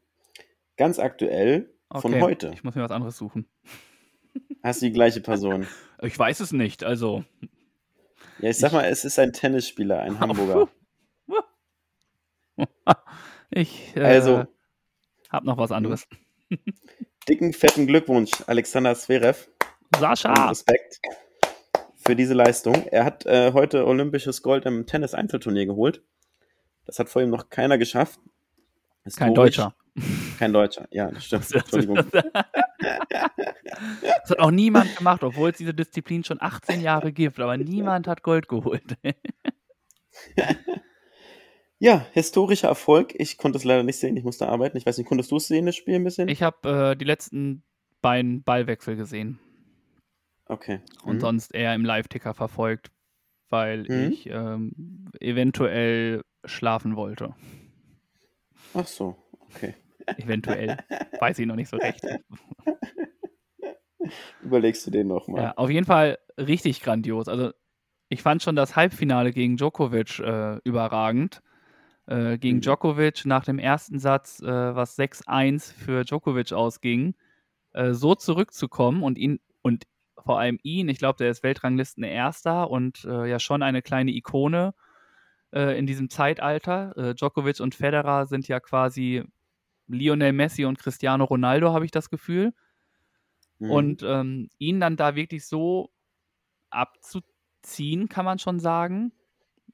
[0.77, 2.51] Ganz aktuell von Okay, heute.
[2.53, 3.45] Ich muss mir was anderes suchen.
[4.63, 5.67] Hast du die gleiche Person?
[6.01, 7.23] Ich weiß es nicht, also.
[8.39, 10.69] Ja, ich sag mal, es ist ein Tennisspieler, ein Hamburger.
[13.51, 14.45] ich äh, Also,
[15.29, 16.07] hab noch was anderes.
[17.27, 19.47] dicken, fetten Glückwunsch, Alexander Zverev.
[19.93, 20.49] Und Sascha!
[20.49, 20.99] Respekt
[21.95, 22.87] für diese Leistung.
[22.87, 26.03] Er hat äh, heute olympisches Gold im Tennis-Einzelturnier geholt.
[26.85, 28.19] Das hat vor ihm noch keiner geschafft.
[29.15, 29.35] Kein Historisch.
[29.35, 29.75] Deutscher.
[30.39, 31.51] Kein Deutscher, ja, das stimmt.
[31.53, 31.97] Entschuldigung.
[32.11, 32.23] Das
[34.29, 38.23] hat auch niemand gemacht, obwohl es diese Disziplin schon 18 Jahre gibt, aber niemand hat
[38.23, 38.97] Gold geholt.
[41.83, 43.15] Ja, historischer Erfolg.
[43.17, 44.77] Ich konnte es leider nicht sehen, ich musste arbeiten.
[44.77, 46.27] Ich weiß nicht, konntest du es sehen, das Spiel ein bisschen?
[46.27, 47.63] Ich habe äh, die letzten
[48.03, 49.39] beiden Ballwechsel gesehen
[50.45, 50.81] okay.
[51.03, 51.19] und Mhm.
[51.21, 52.91] sonst eher im Live-Ticker verfolgt,
[53.49, 54.11] weil Mhm.
[54.11, 57.33] ich ähm, eventuell schlafen wollte.
[58.75, 59.73] Ach so, okay.
[60.17, 60.77] Eventuell.
[61.19, 62.05] Weiß ich noch nicht so recht.
[64.43, 65.41] Überlegst du den nochmal.
[65.43, 67.27] Ja, auf jeden Fall richtig grandios.
[67.27, 67.53] Also
[68.09, 71.41] ich fand schon das Halbfinale gegen Djokovic äh, überragend.
[72.11, 72.61] Äh, gegen Mhm.
[72.61, 74.45] Djokovic nach dem ersten Satz, äh,
[74.75, 77.15] was 6-1 für Djokovic ausging,
[77.71, 79.85] äh, so zurückzukommen und ihn und
[80.17, 84.11] vor allem ihn, ich glaube, der ist Weltranglisten Erster und äh, ja schon eine kleine
[84.11, 84.73] Ikone
[85.53, 86.97] äh, in diesem Zeitalter.
[86.97, 89.23] Äh, Djokovic und Federer sind ja quasi
[89.87, 92.53] Lionel Messi und Cristiano Ronaldo, habe ich das Gefühl.
[93.59, 93.71] Mhm.
[93.71, 95.91] Und ähm, ihn dann da wirklich so
[96.71, 99.13] abzuziehen, kann man schon sagen,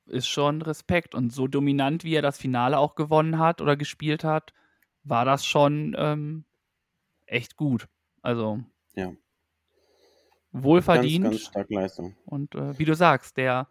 [0.10, 1.16] ist schon Respekt.
[1.16, 4.54] Und so dominant, wie er das Finale auch gewonnen hat oder gespielt hat,
[5.04, 6.46] war das schon ähm,
[7.26, 7.88] echt gut.
[8.22, 8.60] Also
[8.96, 9.14] Ja.
[10.52, 11.24] wohlverdient.
[11.24, 12.16] Ganz, ganz starke Leistung.
[12.26, 13.68] Und äh, wie du sagst, der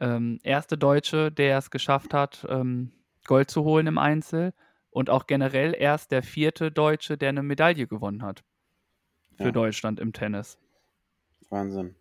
[0.00, 2.92] ähm, erste Deutsche, der es geschafft hat, ähm,
[3.26, 4.52] Gold zu holen im Einzel.
[4.92, 8.42] Und auch generell erst der vierte Deutsche, der eine Medaille gewonnen hat.
[9.36, 9.52] Für Ja.
[9.52, 10.58] Deutschland im Tennis.
[11.50, 11.94] Wahnsinn.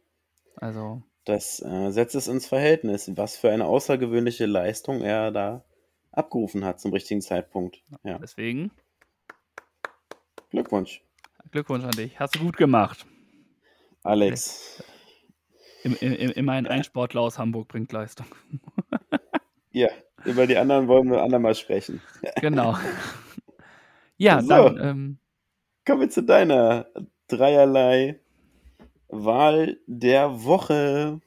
[0.56, 5.64] Also, Das äh, setzt es ins Verhältnis, was für eine außergewöhnliche Leistung er da
[6.12, 7.84] abgerufen hat zum richtigen Zeitpunkt.
[8.04, 8.72] Ja, deswegen
[10.50, 11.02] Glückwunsch,
[11.52, 12.20] Glückwunsch an dich.
[12.20, 13.06] Hast du gut gemacht.
[14.04, 14.82] Alex.
[15.84, 18.28] Im, im, im- immerhin ein Sportler aus Hamburg bringt Leistung.
[19.72, 19.88] Ja,
[20.26, 22.02] über die anderen wollen wir andermal sprechen.
[22.42, 22.76] Genau.
[24.18, 24.48] ja, So.
[24.50, 25.20] dann, ähm,
[25.86, 26.88] Kommen wir zu deiner
[27.28, 28.20] dreierlei
[29.10, 31.20] Wahl der Woche.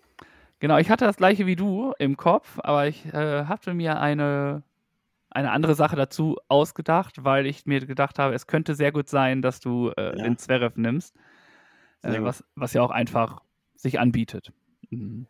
[0.61, 4.63] genau, ich hatte das gleiche wie du im Kopf, aber ich äh, hatte mir eine,
[5.31, 9.43] eine andere Sache dazu ausgedacht, weil ich mir gedacht habe, es könnte sehr gut sein,
[9.43, 10.25] dass du äh, Ja.
[10.25, 11.15] den Zverev nimmst,
[12.03, 13.41] äh, was, was ja auch einfach
[13.75, 14.53] sich anbietet.
[14.91, 15.27] Mhm.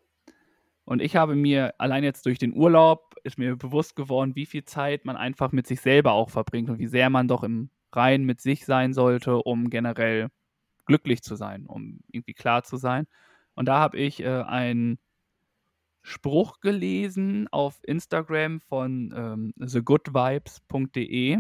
[0.84, 4.64] Und ich habe mir allein jetzt durch den Urlaub ist mir bewusst geworden, wie viel
[4.64, 8.24] Zeit man einfach mit sich selber auch verbringt und wie sehr man doch im Reinen
[8.24, 10.28] mit sich sein sollte, um generell
[10.86, 13.06] glücklich zu sein, um irgendwie klar zu sein.
[13.54, 14.98] Und da habe ich äh, einen
[16.02, 21.38] Spruch gelesen auf Instagram von ähm, thegoodvibes.de,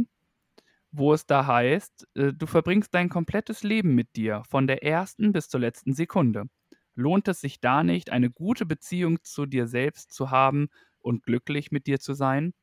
[0.92, 5.32] wo es da heißt, äh, du verbringst dein komplettes Leben mit dir, von der ersten
[5.32, 6.44] bis zur letzten Sekunde.
[6.94, 10.68] Lohnt es sich da nicht, eine gute Beziehung zu dir selbst zu haben
[11.00, 12.54] und glücklich mit dir zu sein?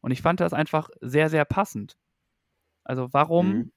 [0.00, 1.96] Und ich fand das einfach sehr, sehr passend.
[2.82, 3.48] Also warum?
[3.48, 3.72] Mhm.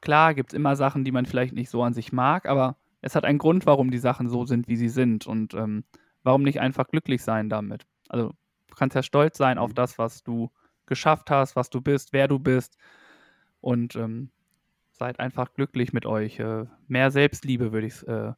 [0.00, 3.14] Klar gibt es immer Sachen, die man vielleicht nicht so an sich mag, aber es
[3.14, 5.26] hat einen Grund, warum die Sachen so sind, wie sie sind.
[5.26, 5.84] Und ähm,
[6.22, 7.86] warum nicht einfach glücklich sein damit?
[8.08, 8.30] Also
[8.68, 9.74] du kannst ja stolz sein auf Mhm.
[9.74, 10.50] das, was du
[10.86, 12.76] geschafft hast, was du bist, wer du bist.
[13.60, 14.30] Und ähm,
[14.92, 16.38] seid einfach glücklich mit euch.
[16.38, 18.32] Äh, mehr Selbstliebe würde ich äh,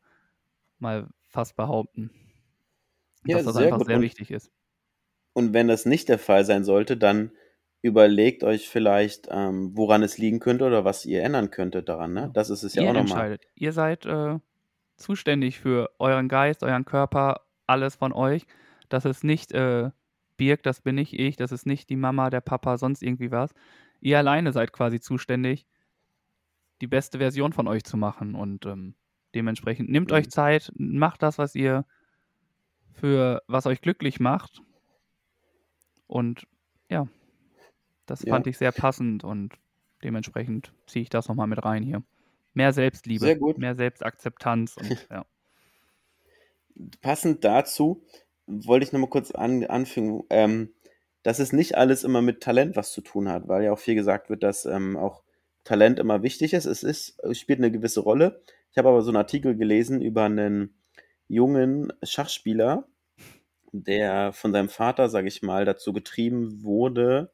[0.78, 2.10] mal fast behaupten.
[3.24, 3.86] Ja, dass das einfach gut.
[3.86, 4.50] sehr wichtig ist.
[5.32, 7.32] Und wenn das nicht der Fall sein sollte, dann
[7.82, 12.12] überlegt euch vielleicht, ähm, woran es liegen könnte oder was ihr ändern könntet daran.
[12.12, 12.30] Ne?
[12.34, 13.38] Das ist es ja Ihr auch nochmal.
[13.54, 14.38] Ihr seid äh,
[14.96, 18.46] zuständig für euren Geist, euren Körper, alles von euch.
[18.88, 19.90] Das ist nicht äh,
[20.36, 23.52] Birk, das bin nicht ich, das ist nicht die Mama, der Papa, sonst irgendwie was.
[24.00, 25.66] ihr alleine seid quasi zuständig,
[26.80, 28.34] die beste Version von euch zu machen.
[28.34, 28.94] Und ähm,
[29.34, 30.16] dementsprechend nehmt Mhm.
[30.16, 31.84] euch Zeit, macht das, was ihr
[32.92, 34.62] für was euch glücklich macht.
[36.06, 36.46] Und
[36.90, 37.06] ja,
[38.10, 38.34] das Ja.
[38.34, 39.54] fand ich sehr passend und
[40.04, 42.02] dementsprechend ziehe ich das nochmal mit rein hier.
[42.54, 43.58] Mehr Selbstliebe, Sehr gut.
[43.58, 45.24] mehr Selbstakzeptanz und ja.
[47.02, 48.02] Passend dazu
[48.46, 50.74] wollte ich nochmal kurz an, anfügen, ähm,
[51.22, 53.94] dass es nicht alles immer mit Talent was zu tun hat, weil ja auch viel
[53.94, 55.22] gesagt wird, dass ähm, auch
[55.64, 56.64] Talent immer wichtig ist.
[56.64, 58.42] Es ist, es spielt eine gewisse Rolle.
[58.72, 60.74] Ich habe aber so einen Artikel gelesen über einen
[61.28, 62.88] jungen Schachspieler,
[63.72, 67.30] der von seinem Vater, sage ich mal, dazu getrieben wurde,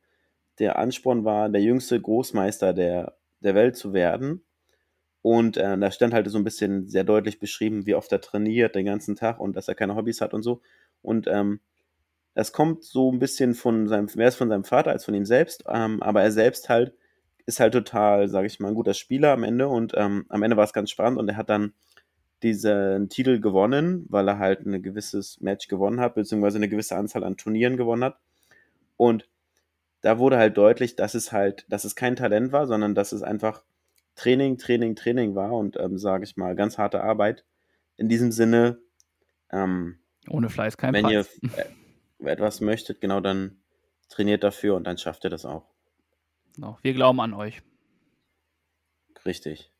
[0.58, 4.44] der Ansporn war, der jüngste Großmeister der, der Welt zu werden.
[5.22, 8.74] Und äh, da stand halt so ein bisschen sehr deutlich beschrieben, wie oft er trainiert
[8.74, 10.60] den ganzen Tag und dass er keine Hobbys hat und so.
[11.02, 11.60] Und ähm,
[12.34, 15.24] das kommt so ein bisschen von seinem, mehr ist von seinem Vater als von ihm
[15.24, 16.94] selbst, ähm, aber er selbst halt
[17.46, 20.56] ist halt total, sage ich mal, ein guter Spieler am Ende und ähm, am Ende
[20.56, 21.72] war es ganz spannend und er hat dann
[22.42, 27.24] diesen Titel gewonnen, weil er halt ein gewisses Match gewonnen hat, beziehungsweise eine gewisse Anzahl
[27.24, 28.18] an Turnieren gewonnen hat.
[28.96, 29.28] Und
[30.06, 33.22] da wurde halt deutlich, dass es halt, dass es kein Talent war, sondern dass es
[33.22, 33.64] einfach
[34.14, 37.44] Training, Training, Training war und, ähm, sage ich mal, ganz harte Arbeit.
[37.96, 38.78] In diesem Sinne,
[39.50, 39.98] ähm,
[40.30, 41.40] Ohne Fleiß kein wenn Preis.
[41.42, 41.50] ihr
[42.24, 43.60] äh, etwas möchtet, genau, dann
[44.08, 45.66] trainiert dafür und dann schafft ihr das auch.
[46.54, 46.78] Genau.
[46.82, 47.62] Wir glauben an euch.
[49.24, 49.72] Richtig.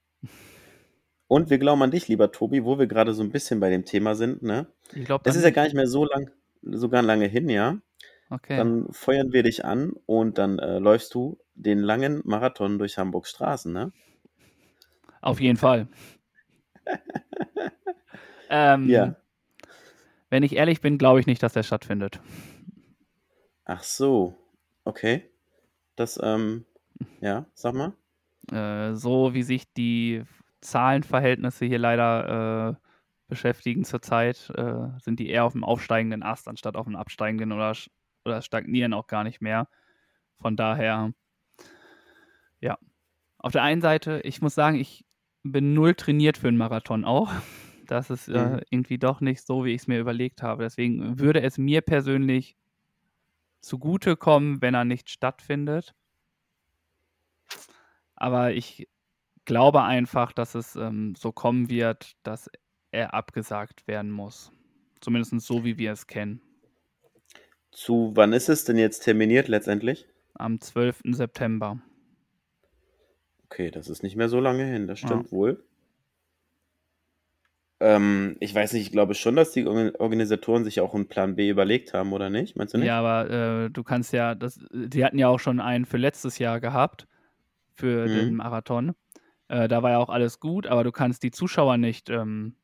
[1.29, 3.85] Und wir glauben an dich, lieber Tobi, wo wir gerade so ein bisschen bei dem
[3.85, 4.67] Thema sind, ne?
[4.93, 7.81] Ich glaube, Das ist ja gar nicht mehr so lang, so gar lange hin, ja?
[8.29, 8.57] Okay.
[8.57, 13.31] Dann feuern wir dich an und dann äh, läufst du den langen Marathon durch Hamburgs
[13.31, 13.93] Straßen, ne?
[15.21, 15.89] Auf jeden Fall.
[18.51, 19.17] ähm, Ja.
[20.29, 22.21] Wenn ich ehrlich bin, glaube ich nicht, dass der stattfindet.
[23.65, 24.37] Ach so,
[24.85, 25.31] okay.
[25.95, 26.67] Das, ähm,
[27.21, 27.93] ja, sag mal.
[28.51, 30.25] Äh, so wie sich die
[30.61, 32.87] Zahlenverhältnisse hier leider äh,
[33.29, 37.73] beschäftigen zurzeit, äh, sind die eher auf dem aufsteigenden Ast anstatt auf dem absteigenden oder,
[38.27, 39.69] oder stagnieren auch gar nicht mehr.
[40.41, 41.13] Von daher,
[42.61, 42.79] ja.
[43.39, 45.05] Auf der einen Seite, ich muss sagen, ich
[45.43, 47.33] bin null trainiert für einen Marathon auch.
[47.89, 48.61] Das ist äh, Mhm.
[48.71, 50.65] irgendwie doch nicht so, wie ich es mir überlegt habe.
[50.65, 52.57] Deswegen würde es mir persönlich
[53.61, 55.95] zugutekommen, wenn er nicht stattfindet.
[58.15, 58.89] Aber ich
[59.45, 62.51] glaube einfach, dass es ähm, so kommen wird, dass
[62.93, 64.53] er abgesagt werden muss.
[65.01, 66.41] Zumindest so, wie wir es kennen.
[67.77, 70.07] Zu wann ist es denn jetzt terminiert letztendlich?
[70.33, 71.15] Am 12.
[71.15, 71.79] September.
[73.45, 75.09] Okay, das ist nicht mehr so lange hin, das Ja.
[75.09, 75.63] stimmt wohl.
[77.81, 81.37] Ähm, ich weiß nicht, ich glaube schon, dass die Organ- Organisatoren sich auch einen Plan
[81.37, 82.57] B überlegt haben, oder nicht?
[82.57, 82.87] Meinst du nicht?
[82.87, 83.31] Ja, aber
[83.67, 87.07] äh, du kannst ja, das, die hatten ja auch schon einen für letztes Jahr gehabt,
[87.75, 88.37] für den Mhm.
[88.37, 88.95] Marathon.
[89.49, 92.57] Äh, da war ja auch alles gut, aber du kannst die Zuschauer nicht ähm,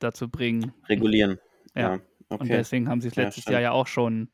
[0.00, 0.72] dazu bringen.
[0.88, 1.38] Regulieren.
[1.76, 1.94] Ja.
[1.94, 2.00] Ja,
[2.38, 2.56] Und okay.
[2.56, 3.52] deswegen haben sie es Ja, letztes stimmt.
[3.52, 4.30] Jahr ja auch schon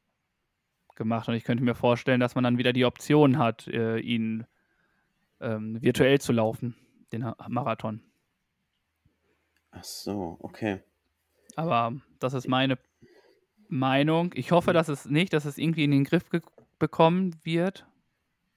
[0.97, 1.29] gemacht.
[1.29, 4.47] Und ich könnte mir vorstellen, dass man dann wieder die Option hat, äh, ihn
[5.41, 6.77] ähm, virtuell zu laufen,
[7.13, 8.03] den Marathon.
[9.71, 10.83] Ach so, okay.
[11.57, 12.79] Aber das ist meine
[13.69, 14.33] Meinung.
[14.35, 16.25] Ich hoffe, dass es nicht, dass es irgendwie in den Griff
[16.79, 17.87] bekommen wird,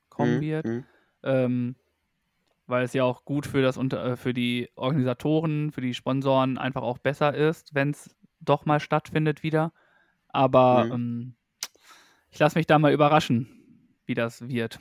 [0.09, 0.85] kommen Mhm, wird, mhm.
[1.23, 1.75] ähm,
[2.67, 3.79] weil es ja auch gut für das
[4.19, 9.43] für die Organisatoren, für die Sponsoren einfach auch besser ist, wenn es doch mal stattfindet
[9.43, 9.71] wieder.
[10.29, 10.91] Aber Mhm.
[10.91, 11.35] ähm,
[12.31, 13.47] ich lasse mich da mal überraschen,
[14.05, 14.79] wie das wird.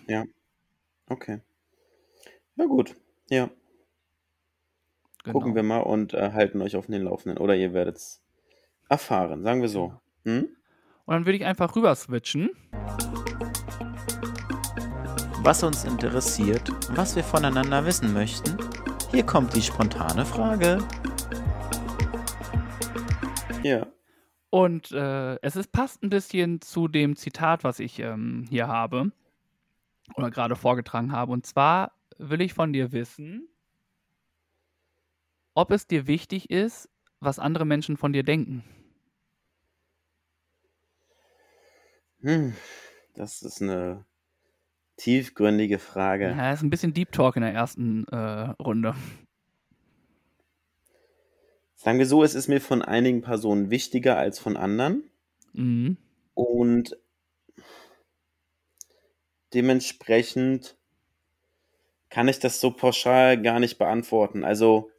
[1.09, 1.41] Okay.
[2.57, 2.95] Na gut,
[3.31, 3.49] ja.
[5.25, 5.55] Gucken Genau.
[5.57, 7.39] wir mal und äh, halten euch auf den Laufenden.
[7.43, 8.23] Oder ihr werdet es
[8.89, 9.95] erfahren, sagen wir so.
[10.25, 10.49] Hm?
[11.07, 12.51] Und dann würde ich einfach rüber switchen.
[15.43, 18.57] was uns interessiert, was wir voneinander wissen möchten.
[19.11, 20.79] Hier kommt die spontane Frage.
[23.63, 23.87] Ja.
[24.51, 29.13] Und äh, es ist, passt ein bisschen zu dem Zitat, was ich ähm, hier habe
[30.15, 31.33] oder gerade vorgetragen habe.
[31.33, 33.49] Und zwar will ich von dir wissen,
[35.55, 36.89] ob es dir wichtig ist,
[37.21, 38.65] was andere Menschen von dir denken.
[42.21, 42.55] Hm.
[43.15, 44.05] Das ist eine
[44.97, 46.31] tiefgründige Frage.
[46.31, 48.95] Ja, ist ein bisschen Deep Talk in der ersten äh, Runde.
[51.81, 55.09] Sagen wir so, es ist mir von einigen Personen wichtiger als von anderen.
[55.53, 55.97] Mhm.
[56.35, 56.99] Und
[59.55, 60.77] dementsprechend
[62.09, 64.43] kann ich das so pauschal gar nicht beantworten.
[64.43, 64.91] Also,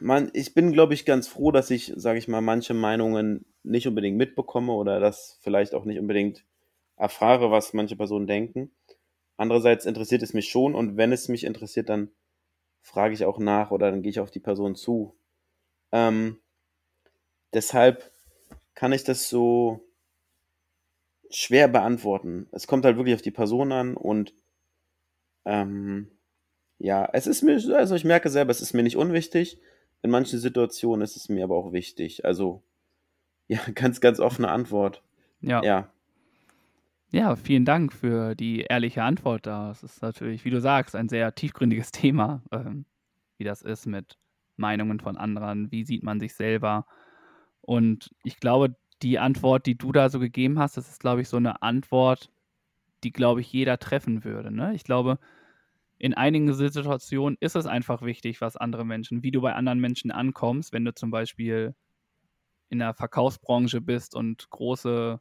[0.00, 3.86] man, ich bin, glaube ich, ganz froh, dass ich, sage ich mal, manche Meinungen nicht
[3.86, 6.46] unbedingt mitbekomme oder das vielleicht auch nicht unbedingt
[6.96, 8.70] erfahre, was manche Personen denken.
[9.36, 12.10] Andererseits interessiert es mich schon und wenn es mich interessiert, dann
[12.82, 15.16] frage ich auch nach oder dann gehe ich auf die Person zu.
[15.92, 16.38] Ähm,
[17.52, 18.10] deshalb
[18.74, 19.84] kann ich das so
[21.30, 22.48] schwer beantworten.
[22.52, 24.34] Es kommt halt wirklich auf die Person an und
[25.44, 26.10] ähm,
[26.78, 29.60] ja, es ist mir, also ich merke selber, es ist mir nicht unwichtig.
[30.02, 32.24] In manchen Situationen ist es mir aber auch wichtig.
[32.24, 32.62] Also,
[33.48, 35.02] ja, ganz, ganz offene Antwort.
[35.40, 35.62] Ja.
[35.62, 35.92] Ja.
[37.12, 39.72] Ja, vielen Dank für die ehrliche Antwort da.
[39.72, 42.84] Es ist natürlich, wie du sagst, ein sehr tiefgründiges Thema, ähm,
[43.36, 44.16] wie das ist mit
[44.56, 46.86] Meinungen von anderen, wie sieht man sich selber.
[47.62, 51.28] Und ich glaube, die Antwort, die du da so gegeben hast, das ist, glaube ich,
[51.28, 52.30] so eine Antwort,
[53.02, 54.52] die, glaube ich, jeder treffen würde.
[54.52, 54.74] Ne?
[54.74, 55.18] Ich glaube,
[55.98, 60.10] in einigen Situationen ist es einfach wichtig, was andere Menschen, wie du bei anderen Menschen
[60.12, 61.74] ankommst, wenn du zum Beispiel
[62.68, 65.20] in der Verkaufsbranche bist und große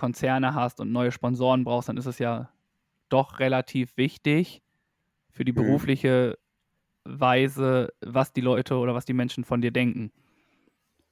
[0.00, 2.50] Konzerne hast und neue Sponsoren brauchst, dann ist es ja
[3.10, 4.62] doch relativ wichtig
[5.30, 5.60] für die Mhm.
[5.60, 6.38] berufliche
[7.04, 10.12] Weise, was die Leute oder was die Menschen von dir denken.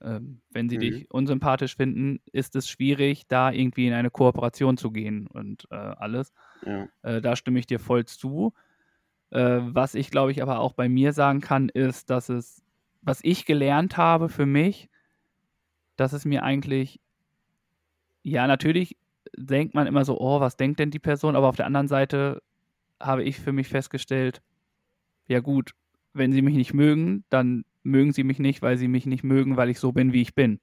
[0.01, 0.78] Ähm, wenn sie Mhm.
[0.78, 5.74] dich unsympathisch finden, ist es schwierig, da irgendwie in eine Kooperation zu gehen und äh,
[5.74, 6.32] alles.
[6.66, 6.89] Ja.
[7.03, 8.55] Äh, da stimme ich dir voll zu.
[9.30, 12.64] Äh, was ich, glaube ich, aber auch bei mir sagen kann, ist, dass es,
[13.03, 14.89] was ich gelernt habe für mich,
[15.97, 17.01] dass es mir eigentlich,
[18.22, 18.96] ja, natürlich
[19.36, 21.36] denkt man immer so, oh, was denkt denn die Person?
[21.36, 22.42] Aber auf der anderen Seite
[23.00, 24.42] habe ich für mich festgestellt,
[25.26, 25.72] ja gut,
[26.14, 29.56] wenn sie mich nicht mögen, dann mögen sie mich nicht, weil sie mich nicht mögen,
[29.56, 30.60] weil ich so bin, wie ich bin.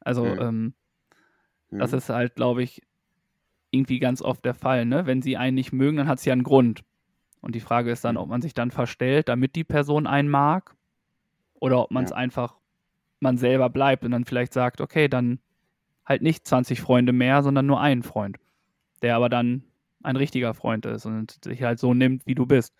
[0.00, 0.40] Also, Mhm.
[0.40, 0.74] ähm,
[1.70, 1.98] das Mhm.
[1.98, 2.82] ist halt, glaube ich,
[3.70, 4.86] irgendwie ganz oft der Fall.
[4.86, 5.06] Ne?
[5.06, 6.84] Wenn sie einen nicht mögen, dann hat es ja einen Grund.
[7.40, 8.22] Und die Frage ist dann, Mhm.
[8.22, 10.74] ob man sich dann verstellt, damit die Person einen mag,
[11.60, 12.16] oder ob man es Ja.
[12.16, 12.56] einfach
[13.20, 15.40] man selber bleibt und dann vielleicht sagt, okay, dann
[16.06, 18.38] halt nicht 20 Freunde mehr, sondern nur einen Freund,
[19.02, 19.64] der aber dann
[20.02, 22.74] ein richtiger Freund ist und dich halt so nimmt, wie du bist.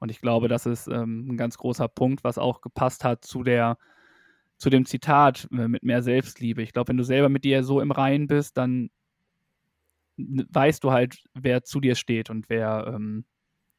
[0.00, 3.42] Und ich glaube, das ist ähm, ein ganz großer Punkt, was auch gepasst hat zu
[3.42, 3.78] der
[4.58, 6.62] zu dem Zitat äh, mit mehr Selbstliebe.
[6.62, 8.90] Ich glaube, wenn du selber mit dir so im Reinen bist, dann
[10.16, 13.24] weißt du halt, wer zu dir steht und wer ähm,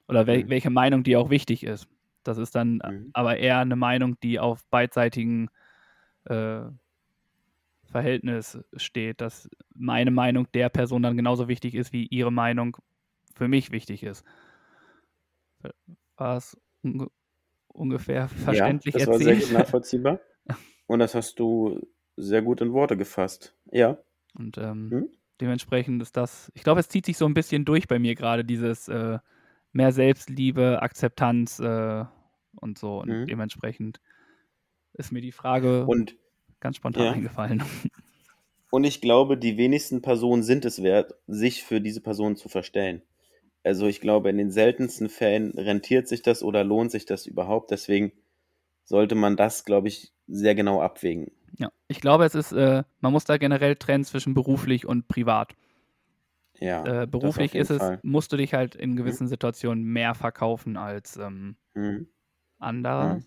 [0.07, 0.49] oder wel Mhm.
[0.49, 1.87] welche Meinung dir auch wichtig ist.
[2.23, 3.09] Das ist dann Mhm.
[3.13, 5.49] aber eher eine Meinung, die auf beidseitigen
[6.25, 6.61] äh,
[7.95, 12.75] Verhältnis steht, dass meine Meinung der Person dann genauso wichtig ist, wie ihre Meinung
[13.33, 14.25] für mich wichtig ist.
[16.17, 17.07] War es unge
[17.69, 19.43] ungefähr verständlich ja, das war sehr erzählt?
[19.47, 20.19] gut nachvollziehbar.
[20.87, 21.79] Und das hast du
[22.17, 23.57] sehr gut in Worte gefasst.
[23.71, 23.97] Ja.
[24.37, 25.09] Und ähm, Hm?
[25.39, 28.43] dementsprechend ist das, ich glaube, es zieht sich so ein bisschen durch bei mir gerade,
[28.43, 29.19] dieses äh,
[29.71, 32.05] mehr Selbstliebe, Akzeptanz äh,
[32.55, 33.01] und so.
[33.01, 33.25] Und Mhm.
[33.27, 34.01] dementsprechend
[34.93, 36.15] ist mir die Frage Und,
[36.65, 37.11] ganz spontan ja.
[37.11, 37.63] eingefallen.
[38.71, 43.03] und ich glaube, die wenigsten Personen sind es wert, sich für diese Person zu verstellen.
[43.63, 47.69] Also ich glaube, in den seltensten Fällen rentiert sich das oder lohnt sich das überhaupt.
[47.69, 48.13] Deswegen
[48.83, 51.31] sollte man das, glaube ich, sehr genau abwägen.
[51.57, 55.53] Ja, ich glaube, es ist, äh, man muss da generell trennen zwischen beruflich und privat.
[56.59, 57.99] Ja, Äh, beruflich ist es, Fall.
[58.01, 62.07] musst du dich halt in gewissen Situationen mehr verkaufen als ähm, Mhm.
[62.57, 63.15] andere.
[63.15, 63.25] Mhm.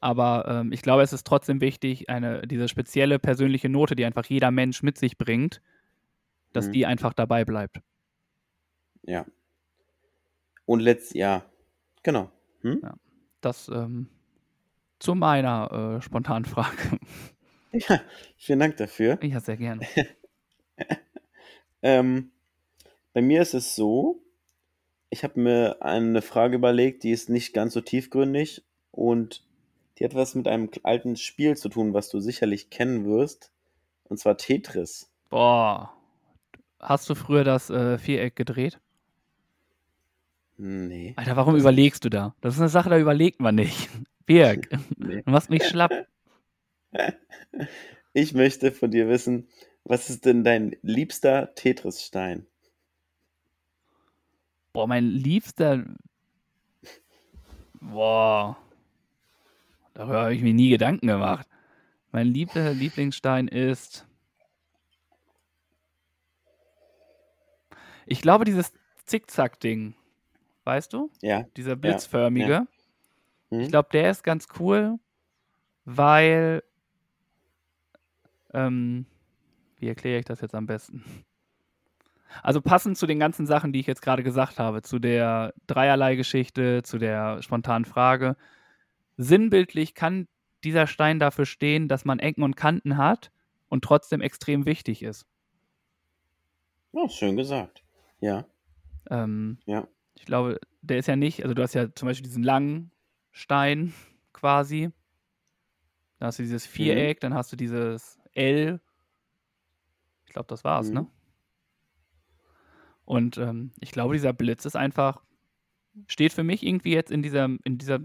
[0.00, 4.24] Aber ähm, ich glaube, es ist trotzdem wichtig, eine, diese spezielle persönliche Note, die einfach
[4.26, 5.60] jeder Mensch mit sich bringt,
[6.52, 6.72] dass Mhm.
[6.72, 7.80] die einfach dabei bleibt.
[9.02, 9.26] Ja.
[10.66, 11.44] Und letzt, ja,
[12.02, 12.30] genau.
[12.62, 12.80] Hm?
[12.82, 12.94] Ja.
[13.40, 14.08] Das ähm,
[14.98, 16.76] zu meiner äh, spontanen Frage.
[17.72, 18.00] Ja,
[18.36, 19.16] vielen Dank dafür.
[19.22, 19.86] ja, sehr gerne.
[21.82, 22.32] Ähm,
[23.12, 24.22] bei mir ist es so,
[25.08, 29.46] ich habe mir eine Frage überlegt, die ist nicht ganz so tiefgründig und
[30.00, 33.52] die hat was mit einem alten Spiel zu tun, was du sicherlich kennen wirst,
[34.04, 35.10] und zwar Tetris.
[35.28, 35.94] Boah.
[36.80, 38.80] Hast du früher das äh, Viereck gedreht?
[40.56, 42.34] Nee, Alter, warum Das- überlegst du da?
[42.40, 43.88] Das ist eine Sache, da überlegt man nicht.
[44.26, 45.22] Birg, nee.
[45.22, 45.92] du machst mich schlapp.
[48.12, 49.46] Ich möchte von dir wissen,
[49.84, 52.44] was ist denn dein liebster Tetris-Stein?
[54.72, 55.84] Boah, mein liebster.
[57.80, 58.56] Boah.
[59.94, 61.46] Darüber habe ich mir nie Gedanken gemacht.
[62.12, 64.06] Mein liebster Lieblingsstein ist.
[68.06, 68.72] Ich glaube, dieses
[69.04, 69.94] Zickzack-Ding.
[70.64, 71.10] Weißt du?
[71.22, 71.44] Ja.
[71.56, 72.66] Dieser blitzförmige.
[73.50, 73.60] Hm?
[73.60, 74.98] Ich glaube, der ist ganz cool,
[75.84, 76.62] weil.
[78.52, 79.06] Ähm,
[79.76, 81.04] wie erkläre ich das jetzt am besten?
[82.42, 86.82] Also passend zu den ganzen Sachen, die ich jetzt gerade gesagt habe, zu der Dreierlei-Geschichte,
[86.82, 88.36] zu der spontanen Frage.
[89.22, 90.28] Sinnbildlich kann
[90.64, 93.30] dieser Stein dafür stehen, dass man Ecken und Kanten hat
[93.68, 95.26] und trotzdem extrem wichtig ist.
[96.92, 97.82] Ja, schön gesagt.
[98.20, 98.46] Ja,
[99.10, 99.88] Ähm, ja.
[100.14, 102.92] ich glaube, der ist ja nicht, also du hast ja zum Beispiel diesen langen
[103.32, 103.94] Stein
[104.32, 104.90] quasi.
[106.18, 106.70] Dann hast du dieses Mhm.
[106.70, 108.80] Viereck, dann hast du dieses L.
[110.26, 111.02] Ich glaube, das war's, ne?
[111.02, 111.08] Mhm.
[113.04, 115.22] Und ähm, ich glaube, dieser Blitz ist einfach,
[116.08, 118.00] steht für mich irgendwie jetzt in dieser, in dieser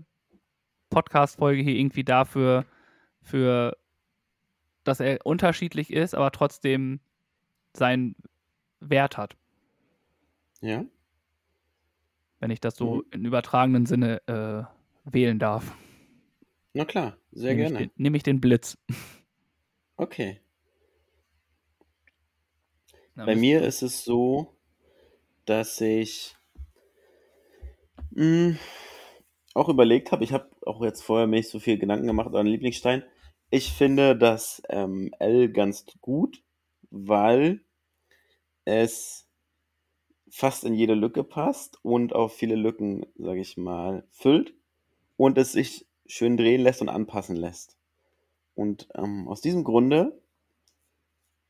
[0.96, 2.66] Podcast-Folge hier irgendwie dafür,
[3.22, 3.76] für,
[4.86, 7.02] dass er unterschiedlich ist, aber trotzdem
[7.74, 8.16] seinen
[8.80, 9.36] Wert hat,
[10.62, 10.86] Ja,
[12.40, 13.04] wenn ich das so Mhm.
[13.12, 14.64] in übertragenen Sinne äh,
[15.12, 15.76] wählen darf.
[16.74, 17.92] na klar, sehr Nehme ich, gerne.
[17.98, 18.78] nehme ich den Blitz.
[19.98, 20.40] Okay.
[23.16, 24.56] Na, Bei mir ist es so,
[25.46, 26.36] dass ich
[28.12, 28.58] mh,
[29.54, 32.48] auch überlegt habe, ich habe auch jetzt vorher mir nicht so viel Gedanken gemacht an
[32.48, 33.04] Lieblingsstein.
[33.50, 36.44] Ich finde das ähm, L ganz gut,
[36.90, 37.62] weil
[38.66, 39.30] es
[40.30, 44.54] fast in jede Lücke passt und auf viele Lücken, sage ich mal, füllt
[45.18, 47.78] und es sich schön drehen lässt und anpassen lässt.
[48.54, 50.22] Und ähm, aus diesem Grunde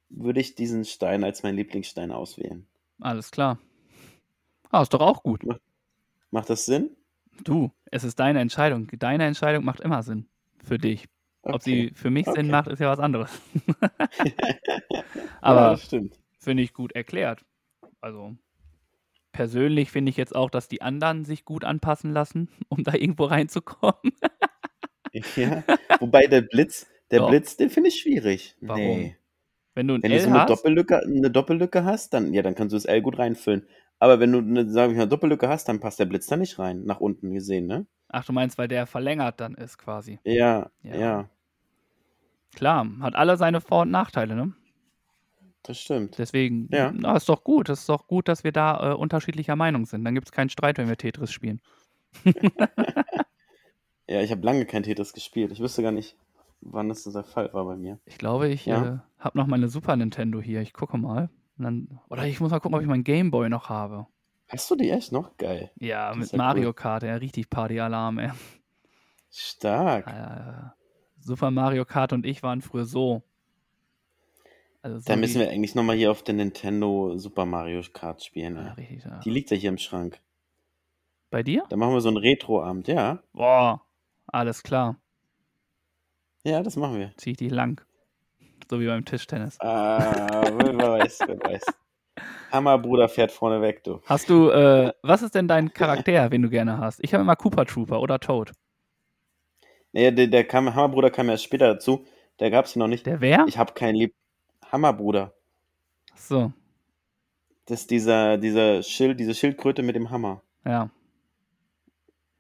[0.10, 2.68] würde ich diesen Stein als meinen Lieblingsstein auswählen.
[3.00, 3.60] Alles klar.
[4.70, 5.42] Ah, ist doch auch gut.
[6.32, 6.96] Macht das Sinn?
[7.44, 8.88] Du, es ist deine Entscheidung.
[8.98, 10.28] Deine Entscheidung macht immer Sinn
[10.64, 11.06] für dich.
[11.42, 12.52] Ob sie für mich Sinn Okay.
[12.52, 13.30] macht, ist ja was anderes.
[14.24, 15.04] ja,
[15.42, 16.20] Aber stimmt.
[16.40, 17.46] finde ich gut erklärt.
[18.02, 18.36] Also
[19.32, 23.26] persönlich finde ich jetzt auch, dass die anderen sich gut anpassen lassen, um da irgendwo
[23.26, 24.14] reinzukommen.
[25.38, 25.64] Ja.
[26.02, 27.30] Wobei der Blitz, der Doch.
[27.30, 28.58] Blitz, den finde ich schwierig.
[28.60, 28.82] Warum?
[28.82, 29.18] Nee.
[29.74, 32.54] Wenn du ein Wenn du so eine hast, Doppellücke, eine Doppellücke hast, dann, ja, dann
[32.54, 33.66] kannst du das L gut reinfüllen.
[34.06, 36.60] Aber wenn du eine, sag ich mal, Doppellücke hast, dann passt der Blitz da nicht
[36.60, 37.88] rein, nach unten gesehen, ne?
[38.10, 40.20] ach du meinst, weil der verlängert dann ist quasi.
[40.24, 40.96] Ja, Ja.
[40.96, 41.30] ja,
[42.56, 44.54] Klar, hat alle seine Vor- und Nachteile, ne?
[45.64, 46.20] das stimmt.
[46.20, 46.92] Deswegen, Ja.
[46.96, 47.68] na, ist doch gut.
[47.70, 50.06] Es ist doch gut, dass wir da äh, unterschiedlicher Meinung sind.
[50.06, 51.60] Dann gibt es keinen Streit, wenn wir Tetris spielen.
[54.08, 55.52] Ja, ich habe lange kein Tetris gespielt.
[55.52, 56.16] Ich wüsste gar nicht,
[56.62, 57.98] wann das der Fall war bei mir.
[58.06, 58.86] Ich glaube, ich Ja.
[58.86, 60.62] äh, habe noch meine Super Nintendo hier.
[60.62, 61.30] Ich gucke mal.
[61.58, 64.08] Dann, oder ich muss mal gucken, ob ich meinen Gameboy noch habe.
[64.50, 65.38] Hast du die echt noch?
[65.38, 65.72] Geil.
[65.80, 66.74] Ja, Das mit ja Mario cool.
[66.74, 68.32] Kart, ja, richtig Partyalarm, ey.
[69.32, 70.08] Stark.
[70.08, 70.70] Äh,
[71.20, 73.24] Super Mario Kart und ich waren früher so.
[74.82, 78.56] Also so Da müssen wir eigentlich nochmal hier auf der Nintendo Super Mario Kart spielen.
[78.58, 79.20] Ja, richtig, ja.
[79.20, 80.20] Die liegt ja hier im Schrank.
[81.32, 81.64] Bei dir?
[81.70, 83.24] Da machen wir so einen Retro-Abend, ja.
[83.34, 83.82] Boah,
[84.28, 84.98] alles klar.
[86.44, 87.12] Ja, das machen wir.
[87.18, 87.84] Zieh ich dich lang.
[88.70, 89.60] So wie beim Tischtennis.
[89.62, 91.64] Ah, wer weiß, wer weiß.
[92.52, 94.02] Hammerbruder fährt vorne weg, du.
[94.06, 97.00] Hast du, äh, was ist denn dein Charakter, den du gerne hast?
[97.04, 98.54] Ich habe immer Cooper Trooper oder Toad.
[99.92, 102.06] Naja, der, der kam, Hammerbruder kam erst später dazu.
[102.40, 103.06] Der gab's hier noch nicht.
[103.06, 103.46] Der wer?
[103.48, 104.14] Ich habe keinen Lieb.
[104.72, 105.34] Hammerbruder.
[106.16, 106.52] So,
[107.66, 110.42] Das ist dieser, dieser Schild, diese Schildkröte mit dem Hammer.
[110.66, 110.90] ja.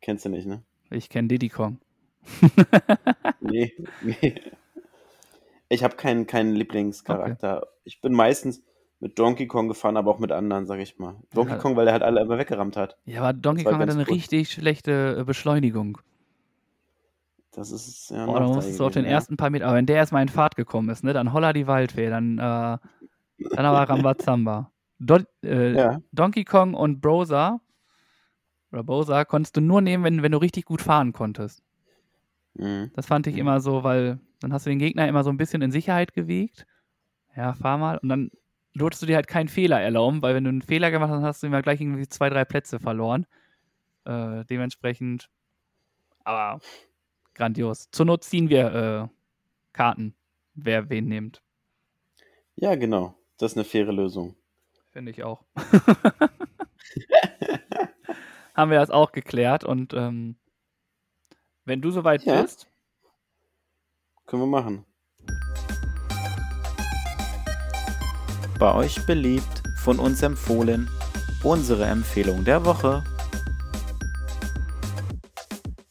[0.02, 0.62] Kennst du nicht, ne?
[0.92, 1.80] Ich kenne Diddy Kong.
[3.40, 4.36] Nee, nee.
[5.70, 7.68] Ich habe keinen, keinen Lieblingscharakter.
[7.84, 8.63] Ich bin meistens
[8.99, 11.16] mit Donkey Kong gefahren, aber auch mit anderen, sag ich mal.
[11.34, 11.57] Donkey Ja.
[11.57, 12.97] Kong, weil er halt alle immer weggerammt hat.
[13.05, 14.13] Ja, aber Donkey Kong hat eine gut.
[14.16, 15.99] richtig schlechte äh, Beschleunigung.
[17.51, 19.11] Das ist ja Boah, da musstest du auf den ja.
[19.11, 21.68] ersten paar Meter, aber wenn der erstmal in Fahrt gekommen ist, ne, dann holla die
[21.68, 22.80] Waldfee, dann, äh, dann
[23.66, 24.72] aber Rambazamba.
[24.99, 27.61] Do äh, Ja, Donkey Kong und Browser
[28.72, 31.63] oder Bowser konntest du nur nehmen, wenn, wenn du richtig gut fahren konntest.
[32.55, 32.91] mhm.
[32.93, 33.39] Das fand ich Mhm.
[33.41, 36.66] immer so, weil dann hast du den Gegner immer so ein bisschen in Sicherheit gewiegt.
[37.36, 37.98] Ja, fahr mal.
[37.98, 38.32] Und dann
[38.76, 41.43] durftest du dir halt keinen Fehler erlauben, weil wenn du einen Fehler gemacht hast, hast
[41.43, 43.26] du immer gleich irgendwie zwei, drei Plätze verloren.
[44.06, 45.30] Äh, dementsprechend,
[46.24, 46.60] aber
[47.34, 47.89] grandios.
[47.91, 49.08] Zur Not ziehen wir äh,
[49.74, 50.14] Karten,
[50.54, 51.41] wer wen nimmt.
[52.56, 53.16] ja, genau.
[53.38, 54.36] Das ist eine faire Lösung.
[54.91, 55.43] Finde ich auch.
[58.56, 60.38] Haben wir das auch geklärt und ähm,
[61.66, 62.41] wenn du soweit Ja.
[62.41, 62.70] bist,
[64.26, 64.86] Können wir machen.
[68.60, 70.90] Bei euch beliebt, von uns empfohlen,
[71.44, 73.04] unsere Empfehlung der Woche.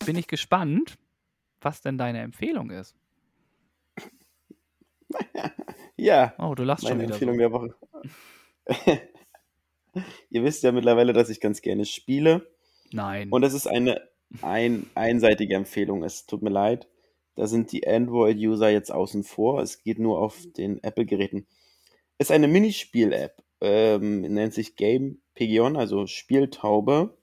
[0.05, 0.99] bin ich gespannt,
[1.63, 2.95] was denn deine Empfehlung ist.
[5.97, 7.15] Ja, Oh, du lachst schon meine wieder.
[7.15, 7.39] Empfehlung So.
[7.39, 7.75] der Woche.
[10.29, 12.47] Ihr wisst ja mittlerweile, dass ich ganz gerne spiele.
[12.93, 13.31] Nein.
[13.31, 14.03] Und es ist eine
[14.43, 16.03] ein, einseitige Empfehlung.
[16.03, 16.89] Es tut mir leid.
[17.37, 19.61] Da sind die Android-User jetzt außen vor.
[19.61, 21.47] Es geht nur auf den Apple-Geräten.
[22.19, 23.43] Es ist eine Minispiel-App.
[23.61, 27.17] Ähm, nennt sich Game Pigeon, also Spieltaube.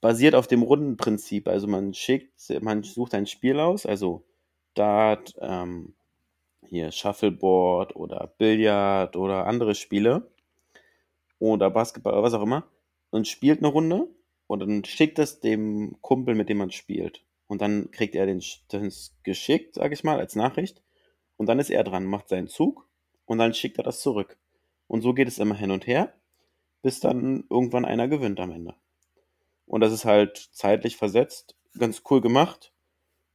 [0.00, 1.48] Basiert auf dem Rundenprinzip.
[1.48, 4.24] Also man schickt, man sucht ein Spiel aus, also
[4.74, 5.94] Dart, ähm,
[6.68, 10.30] hier Shuffleboard oder Billard oder andere Spiele
[11.38, 12.66] oder Basketball oder was auch immer
[13.10, 14.08] und spielt eine Runde
[14.46, 17.24] und dann schickt es dem Kumpel, mit dem man spielt.
[17.46, 20.82] Und dann kriegt er den, das geschickt, sag ich mal, als Nachricht.
[21.36, 22.88] Und dann ist er dran, macht seinen Zug
[23.26, 24.38] und dann schickt er das zurück.
[24.86, 26.14] Und so geht es immer hin und her,
[26.82, 28.74] bis dann irgendwann einer gewinnt am Ende.
[29.66, 32.72] Und das ist halt zeitlich versetzt, ganz cool gemacht,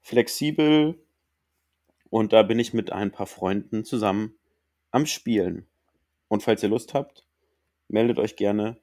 [0.01, 1.03] flexibel.
[2.09, 4.37] Und da bin ich mit ein paar Freunden zusammen
[4.91, 5.67] am Spielen.
[6.27, 7.25] Und falls ihr Lust habt,
[7.87, 8.77] meldet euch gerne.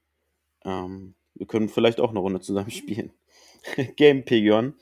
[0.65, 3.13] Ähm, wir können vielleicht auch eine Runde zusammen spielen.
[3.97, 4.75] Game Pigeon,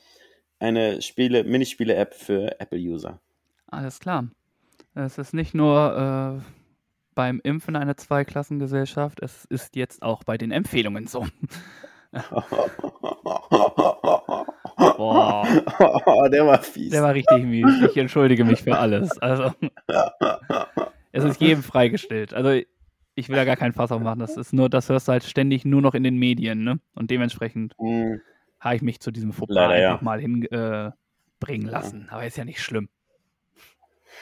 [0.59, 3.19] eine Spiele, Minispiele-App für Apple-User.
[3.67, 4.27] Alles klar.
[4.93, 6.43] Es ist nicht nur äh,
[7.15, 11.25] beim Impfen eine Zweiklassengesellschaft, es ist jetzt auch bei den Empfehlungen so.
[14.97, 15.45] Boah.
[16.31, 16.91] der war fies.
[16.91, 17.81] Der war richtig mies.
[17.89, 19.17] Ich entschuldige mich für alles.
[19.19, 19.51] Also,
[21.11, 22.33] es ist jedem freigestellt.
[22.33, 22.61] Also,
[23.15, 24.19] ich will ja gar keinen Fass aufmachen.
[24.19, 26.79] Das ist nur, das hörst du halt ständig nur noch in den Medien, ne?
[26.93, 28.15] Und dementsprechend mm.
[28.59, 29.99] Habe ich mich zu diesem Fauxpas einfach ja.
[30.01, 32.07] mal hinbringen äh, lassen.
[32.09, 32.89] Aber ist ja nicht schlimm.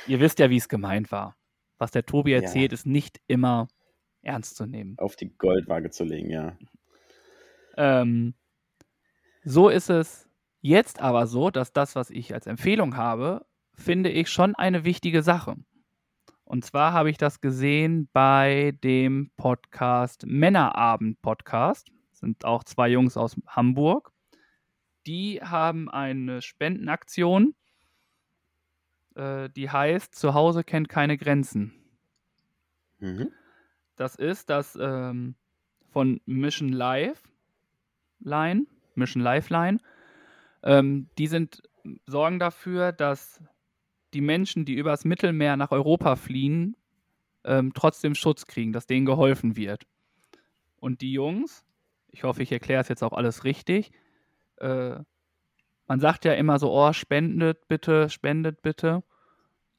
[0.07, 1.35] Ihr wisst ja, wie es gemeint war.
[1.77, 2.75] Was der Tobi erzählt, ja.
[2.75, 3.67] ist nicht immer
[4.21, 4.95] ernst zu nehmen.
[4.97, 6.57] Auf die Goldwaage zu legen, ja.
[7.77, 8.33] Ähm,
[9.43, 10.29] so ist es
[10.61, 15.23] jetzt aber so, dass das, was ich als Empfehlung habe, finde ich schon eine wichtige
[15.23, 15.55] Sache.
[16.45, 21.89] Und zwar habe ich das gesehen bei dem Podcast Männerabend Podcast.
[22.11, 24.12] Das sind auch zwei Jungs aus Hamburg.
[25.05, 27.55] Die haben eine Spendenaktion,
[29.15, 31.73] äh, die heißt Zuhause kennt keine Grenzen.
[32.99, 33.31] Mhm.
[33.95, 35.35] Das ist das ähm,
[35.91, 37.21] von Mission Live
[38.19, 39.79] Line, Mission Lifeline.
[40.63, 41.61] Ähm, die sind,
[42.05, 43.41] sorgen dafür, dass
[44.13, 46.75] die Menschen, die übers Mittelmeer nach Europa fliehen,
[47.43, 49.85] ähm, trotzdem Schutz kriegen, dass denen geholfen wird.
[50.79, 51.65] Und die Jungs,
[52.09, 53.91] ich hoffe, ich erkläre es jetzt auch alles richtig,
[54.57, 54.95] äh,
[55.87, 59.03] man sagt ja immer so, oh, spendet bitte, spendet bitte.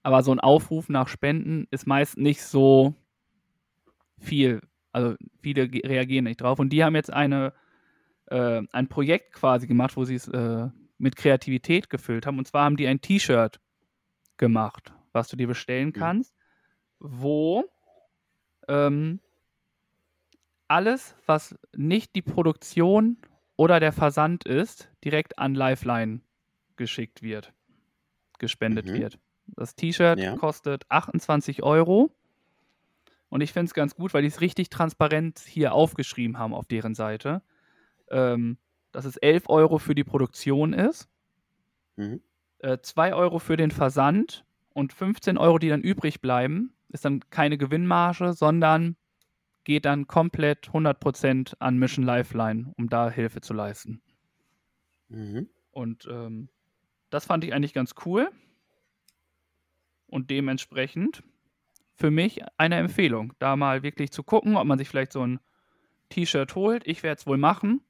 [0.02, 2.94] Aber so ein Aufruf nach Spenden ist meist nicht so
[4.18, 4.60] viel.
[4.92, 6.58] Also viele reagieren nicht drauf.
[6.58, 7.52] Und die haben jetzt eine
[8.26, 10.68] äh, ein Projekt quasi gemacht, wo sie es äh,
[10.98, 12.38] mit Kreativität gefüllt haben.
[12.38, 13.60] Und zwar haben die ein T-Shirt
[14.36, 15.92] gemacht, was du dir bestellen mhm.
[15.92, 16.34] kannst,
[17.00, 17.08] mhm.
[17.20, 17.64] wo
[18.68, 19.20] ähm,
[20.68, 23.18] alles, was nicht die Produktion
[23.56, 26.20] oder der Versand ist, direkt an Lifeline
[26.76, 27.52] geschickt wird,
[28.38, 28.94] gespendet mhm.
[28.94, 29.18] wird.
[29.46, 30.36] Das T-Shirt ja.
[30.36, 32.10] kostet 28 Euro.
[33.28, 36.66] Und ich finde es ganz gut, weil die es richtig transparent hier aufgeschrieben haben auf
[36.66, 37.42] deren Seite
[38.10, 38.58] ähm,
[38.92, 41.08] dass es 11 Euro für die Produktion ist,
[41.96, 42.20] mhm.
[42.58, 47.20] äh, 2 Euro für den Versand und 15 Euro, die dann übrig bleiben, ist dann
[47.30, 48.96] keine Gewinnmarge, sondern
[49.64, 54.02] geht dann komplett 100% an Mission Lifeline, um da Hilfe zu leisten.
[55.08, 55.48] Mhm.
[55.70, 56.48] Und ähm,
[57.10, 58.30] das fand ich eigentlich ganz cool.
[60.06, 61.22] Und dementsprechend
[61.96, 65.40] für mich eine Empfehlung, da mal wirklich zu gucken, ob man sich vielleicht so ein
[66.10, 66.86] T-Shirt holt.
[66.86, 67.80] Ich werde es wohl machen.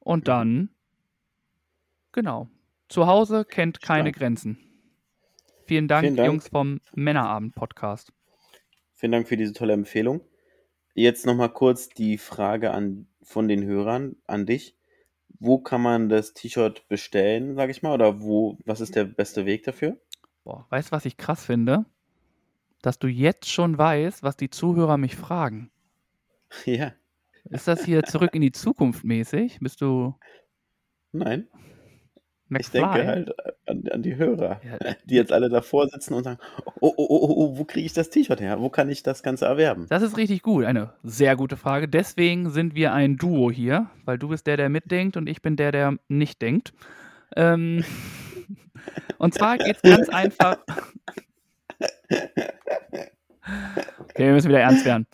[0.00, 0.70] Und dann,
[2.12, 2.48] genau,
[2.88, 4.12] zu Hause kennt keine.
[4.12, 4.58] Grenzen.
[5.66, 8.12] Vielen Dank, Vielen Dank, Jungs vom Männerabend-Podcast.
[8.94, 10.22] Vielen Dank für diese tolle Empfehlung.
[10.94, 14.76] Jetzt nochmal kurz die Frage an, von den Hörern an dich.
[15.40, 17.92] Wo kann man das T-Shirt bestellen, sage ich mal?
[17.92, 19.98] Oder wo, was ist der beste Weg dafür?
[20.44, 21.84] Boah, weißt du, was ich krass finde?
[22.82, 25.70] Dass du jetzt schon weißt, was die Zuhörer mich fragen.
[26.66, 26.92] Ja.
[27.50, 29.58] Ist das hier zurück in die Zukunft mäßig?
[29.60, 30.14] Bist du.
[31.12, 31.48] Nein.
[32.54, 32.60] McFly?
[32.60, 33.34] Ich denke halt
[33.66, 34.94] an, an die Hörer, ja.
[35.04, 36.38] die jetzt alle davor sitzen und sagen:
[36.80, 38.60] Oh, oh, oh, oh wo kriege ich das T-Shirt her?
[38.60, 39.86] Wo kann ich das Ganze erwerben?
[39.88, 40.64] Das ist richtig gut.
[40.64, 41.88] Eine sehr gute Frage.
[41.88, 45.56] Deswegen sind wir ein Duo hier, weil du bist der, der mitdenkt und ich bin
[45.56, 46.72] der, der nicht denkt.
[47.36, 47.84] Ähm,
[49.18, 50.58] und zwar geht es ganz einfach.
[53.98, 55.06] Okay, wir müssen wieder ernst werden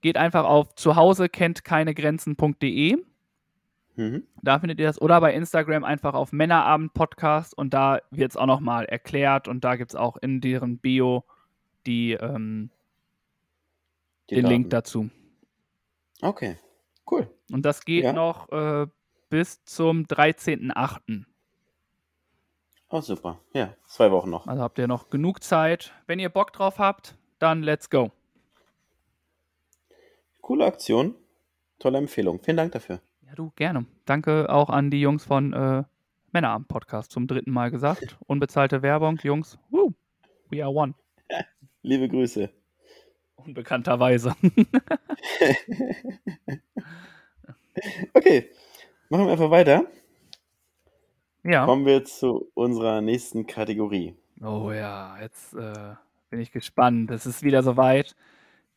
[0.00, 2.96] geht einfach auf zuhause kennt keine Grenzen.de.
[3.98, 4.22] Mhm.
[4.42, 5.02] Da findet ihr das.
[5.02, 9.64] Oder bei Instagram einfach auf Männerabend Podcast und da wird es auch nochmal erklärt und
[9.64, 11.24] da gibt es auch in deren Bio
[11.84, 12.70] die, ähm,
[14.30, 14.54] die den Daten.
[14.54, 15.10] Link dazu.
[16.22, 16.58] Okay,
[17.10, 17.28] cool.
[17.50, 18.12] Und das geht ja.
[18.12, 18.86] noch äh,
[19.30, 21.24] bis zum 13.08.
[22.90, 23.40] Oh, super.
[23.52, 24.46] Ja, zwei Wochen noch.
[24.46, 25.92] Also habt ihr noch genug Zeit.
[26.06, 28.12] Wenn ihr Bock drauf habt, dann let's go.
[30.40, 31.16] Coole Aktion.
[31.80, 32.40] Tolle Empfehlung.
[32.40, 33.00] Vielen Dank dafür.
[33.28, 33.84] Ja, du, gerne.
[34.06, 35.84] Danke auch an die Jungs von äh,
[36.32, 38.16] Männerabend Podcast zum dritten Mal gesagt.
[38.26, 39.58] Unbezahlte Werbung, Jungs.
[39.68, 39.92] Woo.
[40.48, 40.94] We are one.
[41.82, 42.48] Liebe Grüße.
[43.36, 44.34] Unbekannterweise.
[48.12, 48.50] Okay,
[49.08, 49.86] machen wir einfach weiter.
[51.44, 51.64] ja.
[51.64, 54.16] Kommen wir zu unserer nächsten Kategorie.
[54.42, 55.94] Oh ja, jetzt äh,
[56.28, 57.12] bin ich gespannt.
[57.12, 58.16] Es ist wieder soweit.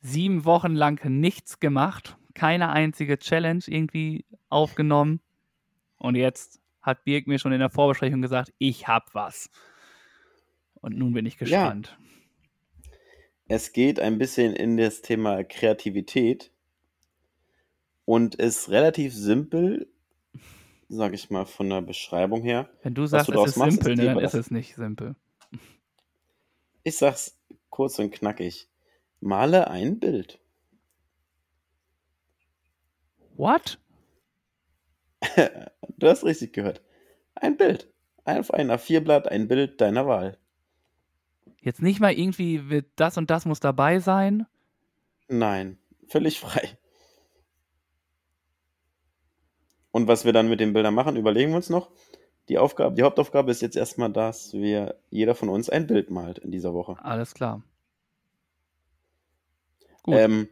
[0.02, 5.22] Sieben Wochen lang nichts gemacht, keine einzige Challenge irgendwie aufgenommen.
[5.98, 9.50] Und jetzt hat Birk mir schon in der Vorbesprechung gesagt, ich hab was.
[10.76, 11.40] Und nun bin ich Ja.
[11.40, 11.98] gespannt.
[13.48, 16.52] Es geht ein bisschen in das Thema Kreativität
[18.06, 19.88] und ist relativ simpel,
[20.90, 22.70] sage ich mal, von der Beschreibung her.
[22.82, 25.16] Wenn du sagst, du es ist machst, simpel, ist ne, dann ist es nicht simpel.
[26.84, 28.68] Ich sag's kurz und knackig.
[29.20, 30.41] Male ein Bild.
[33.42, 33.80] What?
[35.98, 36.82] Du hast richtig gehört.
[37.36, 37.92] Ein Bild.
[38.24, 40.38] Auf ein A4-Blatt ein Bild deiner Wahl.
[41.60, 44.46] Jetzt nicht mal irgendwie, wird das und das muss dabei sein.
[45.28, 46.78] Nein, völlig frei.
[49.92, 51.92] Und was wir dann mit den Bildern machen, überlegen wir uns noch.
[52.48, 56.38] Die Aufgabe, die Hauptaufgabe ist jetzt erstmal, dass wir jeder von uns ein Bild malt
[56.40, 56.98] in dieser Woche.
[57.04, 57.64] Alles klar.
[60.04, 60.16] Gut.
[60.16, 60.48] Ähm,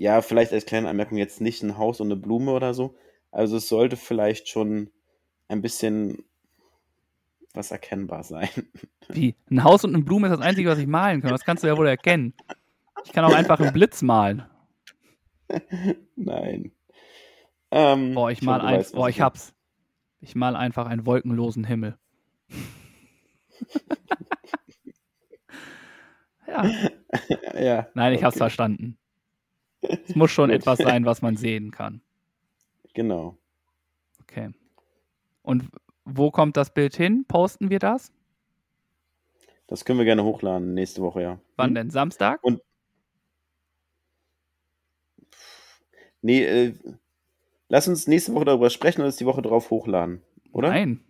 [0.00, 2.96] ja, vielleicht als kleine Anmerkung jetzt nicht ein Haus und eine Blume oder so.
[3.30, 4.88] Also es sollte vielleicht schon
[5.46, 6.24] ein bisschen
[7.52, 8.48] was erkennbar sein.
[9.10, 9.34] Wie?
[9.50, 11.32] Ein Haus und eine Blume ist das Einzige, was ich malen kann.
[11.32, 12.32] Das kannst du ja wohl erkennen.
[13.04, 14.44] Ich kann auch einfach einen Blitz malen.
[16.16, 16.72] Nein.
[17.70, 19.52] Ähm, Boah, ich mal du ein, weißt, was boah, ich hab's.
[20.22, 21.98] Ich mal einfach einen wolkenlosen Himmel.
[26.46, 26.70] ja,
[27.60, 28.44] Ja, nein, ich hab's okay.
[28.44, 28.96] verstanden.
[29.82, 32.00] Es muss schon etwas sein, was man sehen kann.
[32.94, 33.36] Genau.
[34.22, 34.50] Okay.
[35.42, 35.64] Und
[36.04, 37.24] wo kommt das Bild hin?
[37.26, 38.12] Posten wir das?
[39.66, 41.40] Das können wir gerne hochladen nächste Woche, ja.
[41.56, 41.74] Wann Hm?
[41.76, 41.90] denn?
[41.90, 42.40] Samstag?
[46.22, 46.74] Nee, äh,
[47.68, 50.22] lass uns nächste Woche darüber sprechen und es die Woche drauf hochladen,
[50.52, 50.68] oder?
[50.68, 51.00] Nein.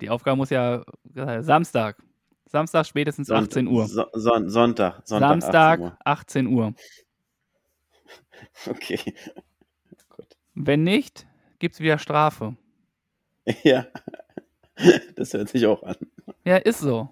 [0.00, 0.84] Die Aufgabe muss ja
[1.14, 2.02] äh, Samstag.
[2.46, 3.86] Samstag spätestens Sonnt- 18 Uhr.
[3.88, 5.00] So, Son Sonntag.
[5.06, 5.30] Sonntag.
[5.42, 5.96] Samstag 18 Uhr.
[6.04, 6.74] 18 Uhr.
[8.66, 9.14] Okay.
[10.08, 10.36] Gut.
[10.54, 11.26] Wenn nicht,
[11.58, 12.56] gibt's wieder Strafe.
[13.62, 13.86] Ja.
[15.16, 15.96] Das hört sich auch an.
[16.44, 17.10] Ja, ist so.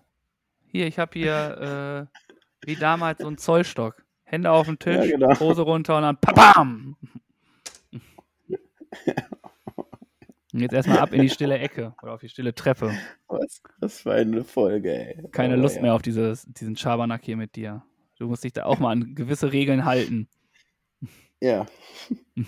[0.66, 4.04] Hier, ich habe hier äh, wie damals so einen Zollstock.
[4.24, 5.38] Hände auf den Tisch, Ja, genau.
[5.38, 6.96] Hose runter und dann papam.
[10.52, 12.92] Jetzt erstmal ab in die stille Ecke oder auf die stille Treppe.
[13.28, 15.28] Was, was für eine Folge, ey.
[15.30, 15.82] Keine Aber Lust ja.
[15.82, 17.82] mehr auf dieses, diesen Schabernack hier mit dir.
[18.18, 20.28] Du musst dich da auch mal an gewisse Regeln halten.
[21.42, 21.66] Ja.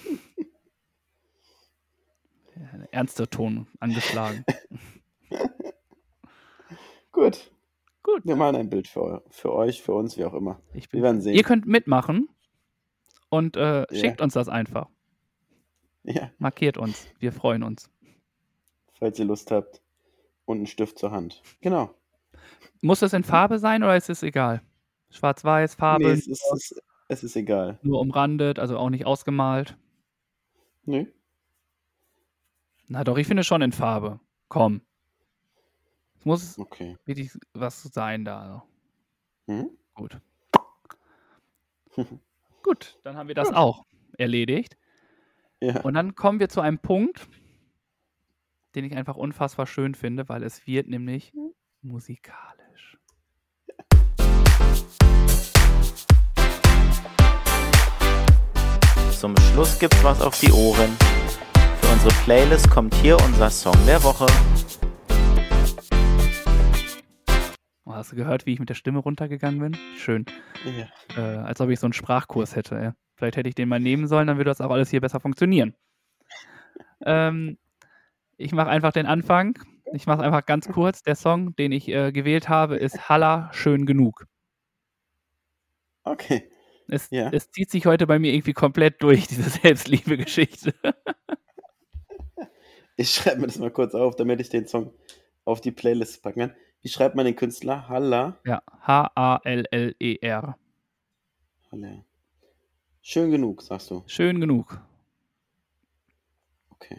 [2.93, 4.45] Ernster Ton angeschlagen.
[7.13, 7.51] Gut.
[8.03, 8.25] Gut.
[8.25, 10.61] Wir malen ein Bild für, für euch, für uns, wie auch immer.
[10.75, 11.35] Ich Wir bin, werden sehen.
[11.35, 12.29] ihr könnt mitmachen
[13.31, 14.89] und äh, schickt uns das einfach.
[16.05, 17.07] Ja, Markiert uns.
[17.19, 17.91] Wir freuen uns.
[18.93, 19.81] falls ihr Lust habt.
[20.45, 21.43] Und einen Stift zur Hand.
[21.63, 21.95] Genau.
[22.83, 24.61] Muss das in Farbe sein oder ist es egal?
[25.11, 27.79] Schwarz-Weiß, Farbe, Nee, es ist, es, ist- es ist egal.
[27.83, 29.77] nur umrandet, also auch nicht ausgemalt.
[30.85, 31.07] Nö.
[32.89, 34.21] Na doch, ich finde schon in Farbe.
[34.49, 34.83] Komm.
[36.19, 36.97] Es muss Okay.
[37.05, 38.65] wirklich was sein da.
[39.47, 39.71] Hm?
[39.95, 40.21] Gut.
[42.63, 43.85] Gut, dann haben wir das auch
[44.19, 44.77] erledigt.
[45.61, 45.81] Ja.
[45.83, 47.29] Und dann kommen wir zu einem Punkt,
[48.75, 51.33] den ich einfach unfassbar schön finde, weil es wird nämlich
[51.83, 52.64] musikalisch.
[59.25, 60.91] Zum Schluss gibt's was auf die Ohren.
[61.81, 64.27] Für unsere Playlist kommt hier unser Song der Woche.
[67.87, 69.79] Oh, hast du gehört, wie ich mit der Stimme runtergegangen bin?
[69.97, 70.27] Schön.
[70.67, 71.17] ja.
[71.17, 72.75] Äh, als ob ich so einen Sprachkurs hätte.
[72.75, 72.95] Ja.
[73.17, 75.75] Vielleicht hätte ich den mal nehmen sollen, dann würde das auch alles hier besser funktionieren.
[77.07, 77.57] Ähm,
[78.37, 79.59] ich mache einfach den Anfang.
[79.95, 81.03] Ich mache einfach ganz kurz.
[81.03, 84.27] Der Song, den ich äh, gewählt habe, ist Halla schön genug.
[86.03, 86.51] Okay.
[86.89, 87.31] Es, Ja.
[87.31, 90.75] es zieht sich heute bei mir irgendwie komplett durch, diese Selbstliebe-Geschichte.
[92.97, 94.93] Ich schreibe mir das mal kurz auf, damit ich den Song
[95.45, 96.55] auf die Playlist packen kann.
[96.83, 97.89] Wie schreibt man den Künstler?
[97.89, 98.39] Halla.
[98.45, 100.59] ja, H-A-L-L-E-R.
[101.73, 102.05] Halla.
[103.03, 104.03] Schön genug, sagst du.
[104.07, 104.81] Schön genug.
[106.71, 106.99] Okay.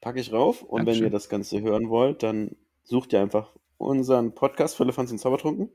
[0.00, 1.04] Packe ich rauf und wenn Dankeschön.
[1.06, 5.70] ihr das Ganze hören wollt, dann sucht ihr einfach unseren Podcast Fans und Zaubertrunken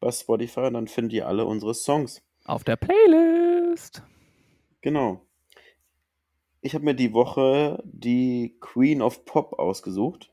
[0.00, 2.22] bei Spotify und dann findet ihr alle unsere Songs.
[2.44, 4.02] Auf der Playlist.
[4.80, 5.24] Genau.
[6.62, 10.32] Ich habe mir die Woche die Queen of Pop ausgesucht.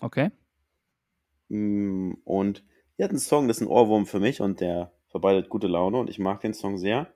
[0.00, 0.30] Okay.
[1.48, 2.64] Mm, Und
[2.98, 5.98] die hat einen Song, das ist ein Ohrwurm für mich und der verbreitet gute Laune
[5.98, 7.12] und ich mag den Song sehr.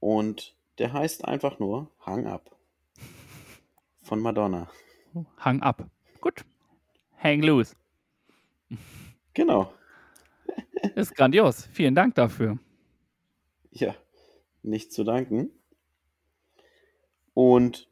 [0.00, 2.54] Und der heißt einfach nur Hang Up
[4.02, 4.70] von Madonna.
[5.38, 5.88] Hang ab.
[6.20, 6.44] Gut.
[7.22, 7.74] Hang loose.
[9.38, 9.72] Genau.
[10.96, 11.68] Ist grandios.
[11.72, 12.58] Vielen Dank dafür.
[13.70, 13.94] Ja,
[14.64, 15.52] nicht zu danken.
[17.34, 17.88] Und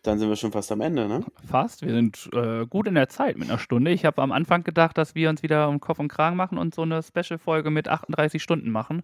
[0.00, 1.26] dann sind wir schon fast am Ende, ne?
[1.46, 1.82] Fast.
[1.82, 3.90] Wir sind äh, gut in der Zeit mit einer Stunde.
[3.90, 6.74] Ich habe am Anfang gedacht, dass wir uns wieder um Kopf und Kragen machen und
[6.74, 9.02] so eine Special-Folge mit 38 Stunden machen.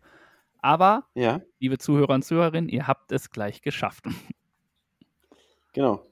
[0.63, 4.07] Aber, Ja, liebe Zuhörer und Zuhörerinnen, ihr habt es gleich geschafft.
[5.75, 6.07] genau.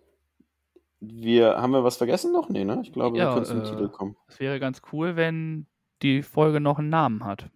[1.13, 2.49] Wir, haben wir was vergessen noch?
[2.49, 2.81] Nee, ne?
[2.83, 4.17] Ich glaube, Ja, wir können zum äh, Titel kommen.
[4.29, 5.67] Es wäre ganz cool, wenn
[6.03, 7.49] die Folge noch einen Namen hat.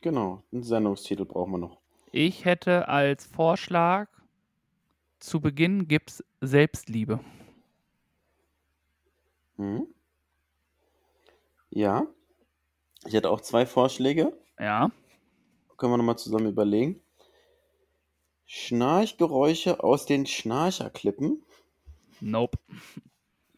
[0.00, 1.78] Genau, einen Sendungstitel brauchen wir noch.
[2.12, 4.08] Ich hätte als Vorschlag
[5.18, 7.20] zu Beginn gibt's Selbstliebe.
[9.56, 9.86] Mhm.
[11.70, 12.06] Ja.
[13.06, 14.36] Ich hätte auch zwei Vorschläge.
[14.58, 14.90] Ja.
[15.76, 17.00] Können wir nochmal zusammen überlegen.
[18.46, 21.43] Schnarchgeräusche aus den Schnarcherklippen.
[22.24, 22.58] Nope.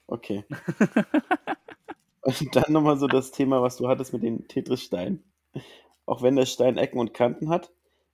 [0.09, 0.45] Okay.
[2.23, 5.23] Und dann nochmal so das Thema, was du hattest mit den Tetris-Steinen.
[6.05, 7.71] Auch wenn der Stein Ecken und Kanten hat,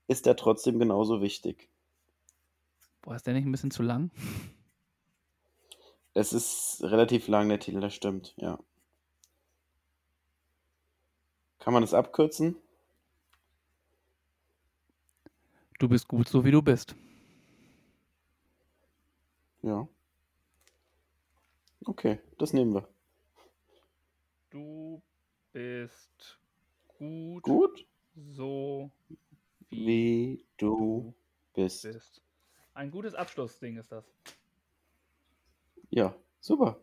[0.08, 1.70] ist er trotzdem genauso wichtig.
[3.00, 4.10] Boah, ist der nicht ein bisschen zu lang?
[6.12, 8.58] Es ist relativ lang, der Titel, das stimmt, ja.
[11.60, 12.56] Kann man das abkürzen?
[15.78, 16.94] Du bist gut, so wie du bist.
[19.62, 19.88] Ja.
[21.84, 22.88] Okay, das nehmen wir.
[24.50, 25.02] Du
[25.52, 26.38] bist
[26.98, 28.90] gut, Gut, so
[29.70, 31.14] wie du
[31.54, 31.82] bist.
[31.82, 32.22] bist.
[32.74, 34.04] Ein gutes Abschlussding ist das.
[35.90, 36.78] Ja, super.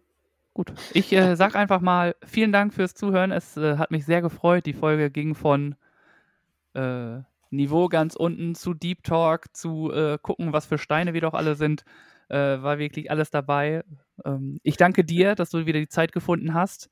[0.53, 0.73] Gut.
[0.93, 3.31] Ich äh, sag einfach mal vielen Dank fürs Zuhören.
[3.31, 4.65] Es äh, hat mich sehr gefreut.
[4.65, 5.75] Die Folge ging von
[6.73, 7.19] äh,
[7.51, 11.55] Niveau ganz unten zu Deep Talk, zu äh, gucken, was für Steine wir doch alle
[11.55, 11.85] sind.
[12.29, 13.83] Äh, war wirklich alles dabei.
[14.23, 16.89] Ähm, ich danke dir, dass du wieder die Zeit gefunden hast,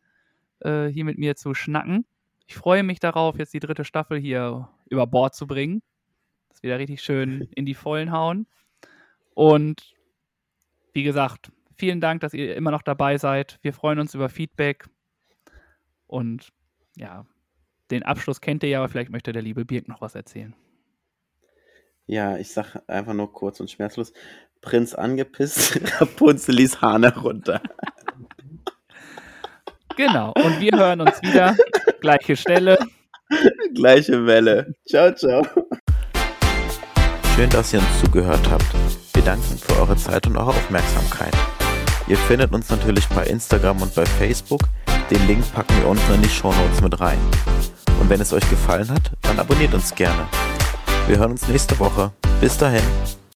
[0.59, 2.05] äh, hier mit mir zu schnacken.
[2.47, 5.83] Ich freue mich darauf, jetzt die dritte Staffel hier über Bord zu bringen.
[6.49, 8.47] Das wieder richtig schön in die Vollen hauen.
[9.35, 9.93] Und
[10.93, 13.59] wie gesagt, vielen Dank, dass ihr immer noch dabei seid.
[13.61, 14.87] Wir freuen uns über Feedback.
[16.07, 16.51] Und
[16.95, 17.27] ja,
[17.91, 20.55] den Abschluss kennt ihr ja, aber vielleicht möchte der liebe Birk noch was erzählen.
[22.07, 24.13] Ja, ich sag einfach nur kurz und schmerzlos.
[24.67, 27.61] Prinz angepisst, Rapunzel ließ Hahn runter.
[29.95, 30.33] Genau.
[30.43, 31.55] Und wir hören uns wieder.
[32.01, 32.77] Gleiche Stelle.
[33.73, 34.73] Gleiche Welle.
[34.85, 35.47] Ciao, ciao.
[37.33, 38.65] Schön, dass ihr uns zugehört habt.
[39.13, 41.33] Wir danken für eure Zeit und eure Aufmerksamkeit.
[42.09, 44.63] Ihr findet uns natürlich bei Instagram und bei Facebook.
[45.09, 47.19] Den Link packen wir unten in die Shownotes mit rein.
[48.01, 50.27] Und wenn es euch gefallen hat, dann abonniert uns gerne.
[51.07, 52.11] Wir hören uns nächste Woche.
[52.41, 52.83] Bis dahin.